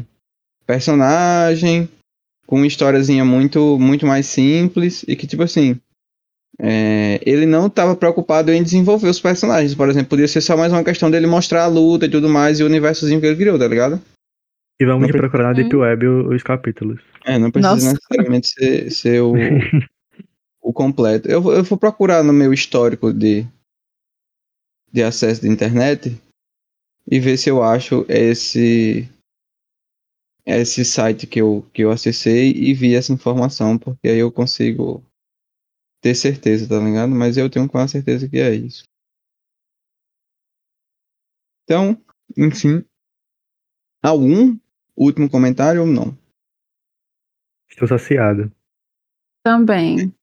[0.66, 1.90] personagem,
[2.46, 5.80] com uma historiazinha muito, muito mais simples, e que, tipo assim,
[6.60, 9.74] é, ele não estava preocupado em desenvolver os personagens.
[9.74, 12.60] Por exemplo, podia ser só mais uma questão dele mostrar a luta e tudo mais,
[12.60, 14.02] e o universozinho que ele criou, tá ligado?
[14.82, 15.82] E vamos Não procurar na Deep Uhum.
[15.82, 17.02] Web o- os capítulos.
[17.26, 17.94] É, não precisa Nossa.
[17.94, 19.34] necessariamente ser, ser o,
[20.62, 21.28] o completo.
[21.30, 23.46] Eu, vou- eu vou procurar no meu histórico de,
[24.92, 26.18] de acesso de internet
[27.12, 29.08] e ver se eu acho esse
[30.46, 35.04] esse site que eu, que eu acessei e vi essa informação, porque aí eu consigo
[36.02, 37.10] ter certeza, tá ligado?
[37.12, 38.84] Mas eu tenho quase certeza que é isso.
[41.64, 42.00] Então,
[42.38, 42.84] enfim.
[44.04, 44.58] Algum
[44.96, 46.18] último comentário ou não?
[47.70, 48.52] Estou saciado.
[49.44, 50.14] Também.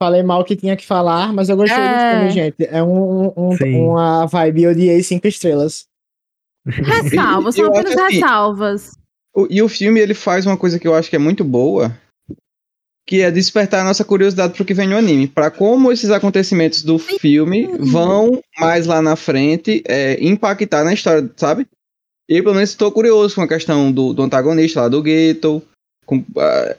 [0.00, 2.10] Falei mal que tinha que falar, mas eu gostei do É.
[2.10, 2.64] filme, gente.
[2.66, 3.56] É um, um-
[3.92, 5.88] uma vibe odiei cinco estrelas.
[6.64, 8.98] Ressalvas, Eu são apenas assim, ressalvas.
[9.34, 11.90] O- E o filme ele faz uma coisa que eu acho que é muito boa,
[13.08, 16.82] que é despertar a nossa curiosidade pro que vem no anime, para como esses acontecimentos
[16.82, 21.66] do filme vão mais lá na frente é, impactar na história, sabe?
[22.28, 25.62] Eu pelo menos estou curioso com a questão do, do antagonista lá do Geto,
[26.04, 26.22] com,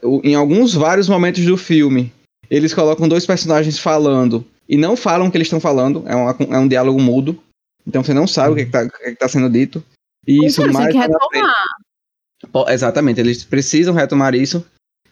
[0.04, 2.14] o- em alguns vários momentos do filme
[2.48, 6.30] eles colocam dois personagens falando e não falam o que eles estão falando, é um,
[6.30, 7.42] é um diálogo mudo,
[7.88, 9.84] então você não sabe o que, está que tá sendo dito.
[10.28, 12.72] E isso mais que retomar.
[12.72, 14.64] Exatamente, eles precisam retomar isso.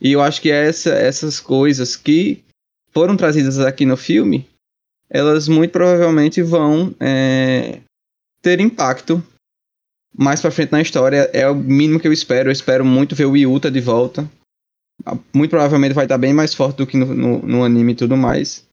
[0.02, 2.44] E eu acho que essa- essas coisas que
[2.92, 4.48] foram trazidas aqui no filme,
[5.10, 7.82] elas muito provavelmente vão é,
[8.42, 9.24] ter impacto
[10.16, 11.30] mais pra frente na história.
[11.34, 12.50] É o mínimo que eu espero.
[12.50, 14.30] Eu espero muito ver o Yuta de volta.
[15.34, 18.18] Muito provavelmente vai estar bem mais forte do que no, no- no anime e tudo
[18.18, 18.66] mais.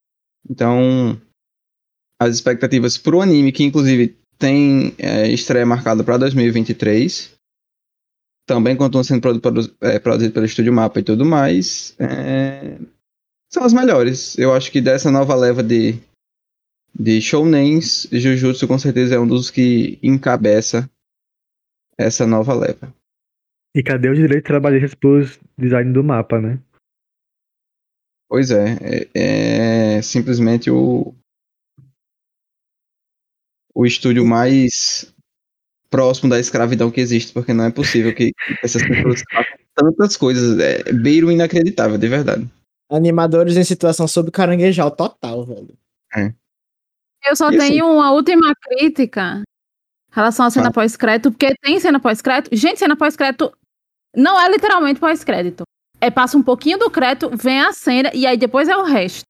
[0.49, 1.21] Então,
[2.21, 7.34] as expectativas pro anime, que inclusive tem é, estreia marcada para 2023
[8.47, 12.79] também continuam sendo produ produ é, produzido pelo Estúdio Mapa e tudo mais, é,
[13.53, 14.37] são as melhores.
[14.39, 15.95] Eu acho que dessa nova leva de,
[16.99, 20.91] de shounens, Jujutsu com certeza é um dos que encabeça
[21.99, 22.93] essa nova leva.
[23.75, 26.61] E cadê os direitos trabalhistas pros design do mapa, né?
[28.29, 28.77] Pois é,
[29.15, 31.15] é, é simplesmente o
[33.75, 35.13] o estúdio mais
[35.95, 38.33] próximo da escravidão que existe, porque não é possível que
[38.63, 40.59] essas pessoas façam tantas coisas.
[40.59, 42.49] É beiro inacreditável, de verdade.
[42.91, 45.77] Animadores em situação sob caranguejal total, velho.
[47.27, 49.43] Eu só E assim- tenho uma última crítica
[50.13, 52.55] relação à cena pós-crédito, porque tem cena pós-crédito.
[52.55, 53.53] Gente, cena pós-crédito
[54.17, 55.63] não é literalmente pós-crédito.
[56.01, 59.25] É passa um pouquinho do crédito, vem a cena e aí depois é o resto.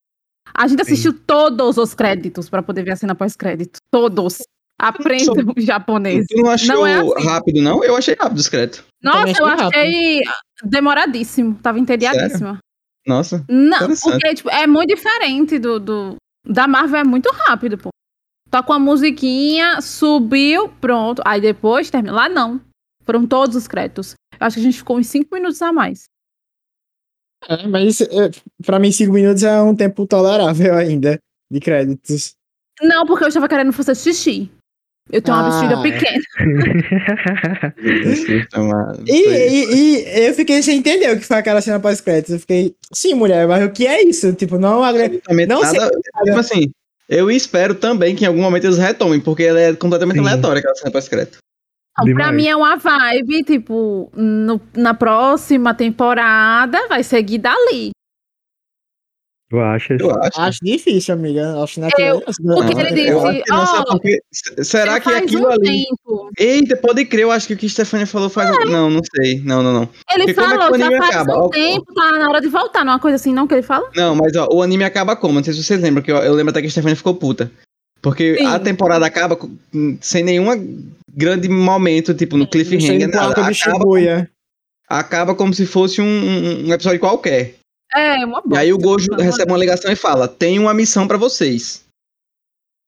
[0.53, 3.79] A gente assistiu todos os créditos pra poder ver a cena pós-crédito.
[3.91, 4.39] Todos.
[4.79, 6.27] Aprendam japonês.
[6.29, 7.27] Tu não achou Não é assim.
[7.27, 7.85] rápido, não?
[7.85, 8.85] Eu achei rápido, discreto.
[9.03, 10.71] Nossa, eu achei rápido.
[10.71, 11.55] demoradíssimo.
[11.63, 12.59] Tava entediadíssima.
[13.07, 13.45] Nossa.
[13.49, 16.17] Não, porque tipo, é muito diferente do, do.
[16.47, 17.91] Da Marvel é muito rápido, pô.
[18.51, 21.23] Toca uma musiquinha, subiu, pronto.
[21.25, 22.15] Aí depois termina.
[22.15, 22.61] Lá não.
[23.05, 24.15] Foram todos os créditos.
[24.33, 26.05] Eu acho que a gente ficou uns 5 minutos a mais.
[27.49, 28.31] É, mas é,
[28.65, 31.19] pra mim, cinco minutos é um tempo tolerável ainda
[31.51, 32.35] de créditos.
[32.81, 34.51] Não, porque eu estava querendo fazer xixi.
[35.13, 35.83] Eu tenho uma Ah, bexiga é.
[35.83, 37.75] pequena.
[39.07, 42.33] E, e, e eu fiquei sem entender o que foi aquela cena pós-créditos.
[42.35, 44.33] Eu fiquei, sim, mulher, mas o que é isso?
[44.33, 45.17] Tipo, não agrega.
[45.17, 45.79] Absolutamente Não sei.
[45.79, 45.91] nada.
[46.25, 46.71] Tipo assim,
[47.09, 50.27] eu espero também que em algum momento eles retomem, porque ela é completamente Sim.
[50.27, 51.39] aleatória aquela cena pós-crédito.
[51.99, 57.91] Não, pra mim é uma vibe, tipo, no- na próxima temporada vai seguir dali.
[59.51, 60.01] Tu achas?
[60.01, 60.41] Eu acho.
[60.41, 61.63] Acho difícil, amiga.
[61.63, 62.23] Acho Eu- natural.
[62.23, 64.21] porque Não, ele eu disse, acho que não, sabe ó, por quê?
[64.33, 65.85] S- Será que faz aquilo um ali.
[65.85, 66.31] tempo.
[66.39, 68.51] Eita, pode crer, eu acho que o que Stefania falou faz.
[68.71, 69.41] Não, não sei.
[69.45, 69.89] Não, não, não.
[70.13, 71.33] Ele Porque como é que falou, o já faz acaba?
[71.39, 73.55] um Ó, tempo, tá na hora de voltar, não é uma coisa assim, não, que
[73.55, 73.89] ele fala?
[73.95, 75.35] Não, mas ó, o anime acaba como?
[75.35, 77.51] Não sei se vocês lembram, que eu, eu lembro até que a Stefania ficou puta.
[78.01, 78.47] Porque Sim.
[78.47, 79.57] a temporada acaba com-
[80.01, 80.47] sem nenhum
[81.15, 83.27] grande momento, tipo, no cliffhanger, nada.
[83.27, 84.31] eu Acaba, Shibuya.
[84.89, 87.55] acaba como se fosse um, um- um episódio qualquer.
[87.95, 88.61] É, uma E boa.
[88.61, 91.85] aí o Gojo recebe uma ligação e fala: tem uma missão pra vocês.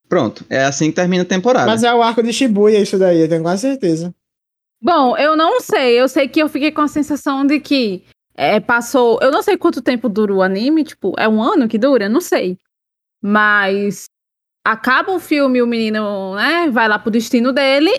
[0.09, 1.66] Pronto, é assim que termina a temporada.
[1.66, 4.14] Mas é o arco de Shibuya isso daí, eu tenho quase certeza.
[4.80, 6.00] Bom, eu não sei.
[6.00, 8.04] Eu sei que eu fiquei com a sensação de que
[8.34, 9.18] é, passou.
[9.20, 12.09] Eu não sei quanto tempo dura o anime, tipo, é um ano que dura?
[12.09, 12.59] Não sei.
[13.22, 14.04] Mas
[14.64, 17.90] acaba o filme, o menino, né, vai lá pro destino dele.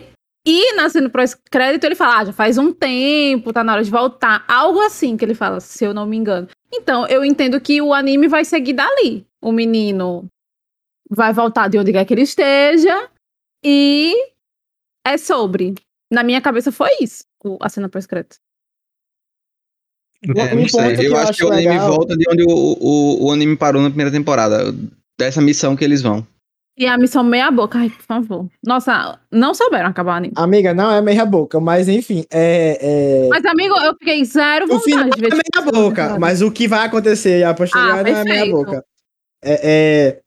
[0.49, 3.91] E na cena pós-crédito ele fala: ah, já faz um tempo, tá na hora de
[3.91, 4.45] voltar.
[4.47, 6.47] Algo assim que ele fala, se eu não me engano.
[6.73, 9.25] Então, eu entendo que o anime vai seguir dali.
[9.41, 10.25] O menino
[11.09, 13.09] vai voltar de onde quer que ele esteja.
[13.63, 14.13] E
[15.05, 15.75] é sobre.
[16.11, 18.37] Na minha cabeça foi isso, o- a cena pós-crédito.
[20.23, 20.95] É, Um não sei.
[20.97, 23.57] Eu, eu acho acho que o anime legal- volta de onde o, o, o anime
[23.57, 24.73] parou na primeira temporada.
[25.19, 26.25] Dessa missão que eles vão.
[26.77, 28.47] E a missão meia boca, ai, por favor.
[28.63, 30.33] Nossa, não souberam acabar o anime.
[30.37, 32.77] Amiga, não é meia boca, mas enfim, é.
[32.79, 33.27] é...
[33.29, 35.33] Mas, amigo, eu fiquei zero O vontade final de ver.
[35.33, 38.85] é meia boca, mas o que vai acontecer a posterior Ah, não é meia boca.
[39.43, 40.19] É, é,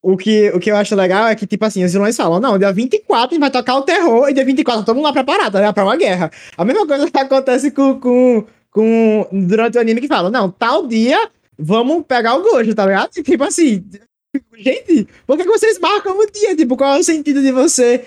[0.00, 2.56] o, que, o que eu acho legal é que, tipo assim, os vilões falam, não,
[2.56, 5.58] dia 24 a gente vai tocar o terror e dia 24 todo mundo lá preparado,
[5.58, 6.30] né, pra uma guerra.
[6.56, 10.86] A mesma coisa que acontece com, com, com durante o anime que falam, não, tal
[10.86, 11.18] dia
[11.58, 13.10] vamos pegar o gosto, tá ligado?
[13.16, 13.84] E, tipo assim,
[14.56, 16.56] gente, por que, vocês marcam o dia?
[16.56, 18.04] Tipo, qual é o sentido de você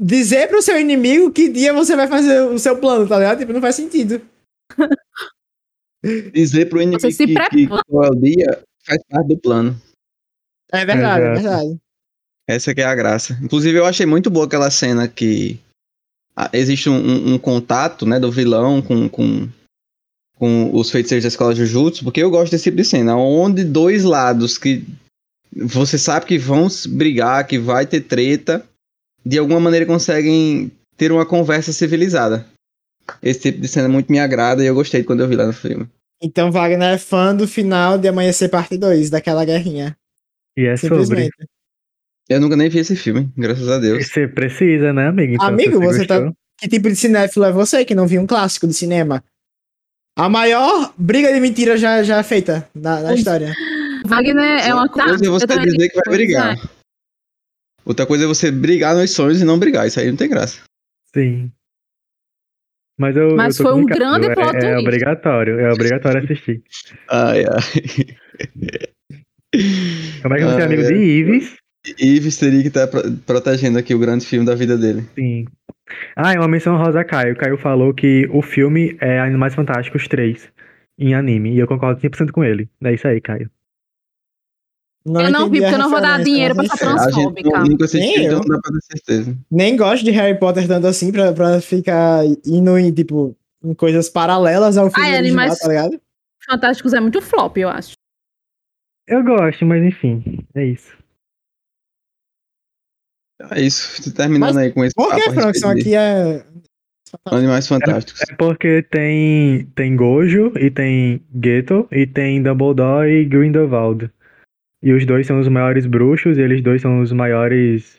[0.00, 3.38] dizer pro seu inimigo que dia você vai fazer o seu plano, tá ligado?
[3.38, 4.20] Tipo, não faz sentido.
[6.32, 7.14] Dizer pro inimigo que,
[7.50, 9.80] que qual é o dia faz parte do plano.
[10.72, 11.78] É verdade, é verdade.
[12.48, 13.38] Essa que é a graça.
[13.40, 15.60] Inclusive, eu achei muito boa aquela cena que
[16.34, 19.48] ah, existe um, um- um contato, né, do vilão com, com,
[20.36, 24.02] com os feiticeiros da escola Jujutsu, porque eu gosto desse tipo de cena, onde dois
[24.02, 24.84] lados que
[25.54, 28.64] você sabe que vão brigar, que vai ter treta,
[29.24, 32.46] de alguma maneira conseguem ter uma conversa civilizada.
[33.22, 35.52] Esse tipo de cena muito me agrada e eu gostei quando eu vi lá no
[35.52, 35.86] filme.
[36.22, 39.96] Então Wagner é fã do final de Amanhecer Parte 2, daquela guerrinha.
[40.56, 40.98] E é sobre.
[41.00, 41.32] Simplesmente.
[42.28, 44.06] Eu nunca nem vi esse filme, graças a Deus.
[44.06, 45.34] Você precisa, né, amigo?
[45.34, 48.68] Então, Amigo, você tá- Que tipo de cinéfilo é você que não viu um clássico
[48.68, 49.22] de cinema?
[50.16, 53.52] A maior briga de mentira já, já feita na, na história.
[54.06, 56.56] Wagner é uma Outra coisa é você dizer que vai pois brigar.
[56.56, 56.60] é.
[57.84, 59.86] Outra coisa é você brigar nos sonhos e não brigar.
[59.86, 60.60] Isso aí não tem graça.
[61.14, 61.50] Sim.
[62.98, 63.34] Mas eu.
[63.34, 64.76] Mas eu foi um grande é, plot é twist.
[64.86, 66.62] obrigatório, é obrigatório assistir.
[67.10, 67.60] Ai, ai.
[70.22, 70.86] Como é que você é Ah, amigo é.
[70.88, 71.56] de Ives?
[71.98, 75.02] Ives teria que estar pro- protegendo aqui o grande filme da vida dele.
[75.14, 75.46] Sim.
[76.16, 77.36] Ah, é uma menção rosa a Caio.
[77.36, 80.48] Caio falou que o filme é Animais Fantásticos 3
[80.98, 81.54] em anime.
[81.54, 82.68] E eu concordo 100% com ele.
[82.84, 83.50] É isso aí, Caio.
[85.04, 86.74] Eu não vi, porque eu não vou dar dinheiro pra essa.
[86.74, 87.50] A gente Transfóbica.
[87.50, 88.38] não- Nem então eu.
[88.38, 89.38] não dá pra ter certeza.
[89.50, 94.08] Nem gosto de Harry Potter tanto assim pra, pra ficar indo em, tipo, em coisas
[94.08, 96.00] paralelas ao filme Ah, é, original, mas- tá ligado?
[96.48, 97.92] Fantásticos é muito flop, eu acho.
[99.08, 100.92] Eu gosto, mas enfim, é isso.
[103.50, 104.12] É isso.
[104.14, 106.44] Terminando Mas aí com esse Por que, de Aqui é...
[107.26, 108.22] Animais Fantásticos.
[108.30, 114.10] É porque tem, tem Gojo, e tem Geto, e tem Dumbledore e Grindelwald.
[114.82, 117.96] E os dois são os maiores bruxos, e eles dois são os maiores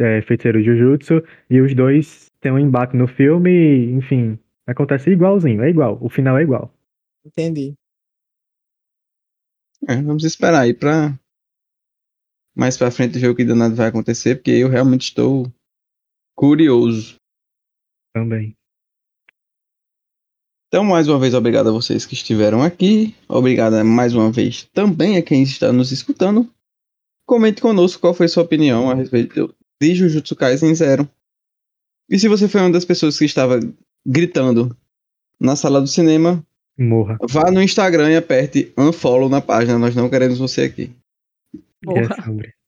[0.00, 5.62] é, feiticeiro Jujutsu, e os dois têm um embate no filme, e, enfim, acontece igualzinho,
[5.62, 6.72] é igual, o final é igual.
[7.24, 7.74] Entendi.
[9.88, 11.18] É, vamos esperar aí pra
[12.54, 15.50] mais pra frente ver o que danado vai acontecer, porque eu realmente estou
[16.36, 17.16] curioso.
[18.14, 18.54] Também.
[20.72, 23.14] Então, mais uma vez, obrigado a vocês que estiveram aqui.
[23.28, 26.48] Obrigado mais uma vez também a quem está nos escutando.
[27.26, 31.06] Comente conosco qual foi sua opinião a respeito de Jujutsu Kaisen Zero.
[32.08, 33.60] E se você foi uma das pessoas que estava
[34.06, 34.74] gritando
[35.38, 36.42] na sala do cinema,
[36.78, 37.18] Morra.
[37.28, 39.78] vá no Instagram e aperte unfollow na página.
[39.78, 40.90] Nós não queremos você aqui.
[41.54, 42.08] E é.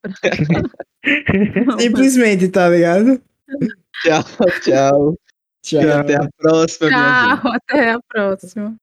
[1.80, 3.18] Simplesmente, tá ligado?
[4.02, 4.24] Tchau,
[4.60, 5.18] tchau.
[5.64, 5.80] Tchau.
[5.80, 6.90] Até a próxima.
[6.90, 8.76] Tchau, até a próxima.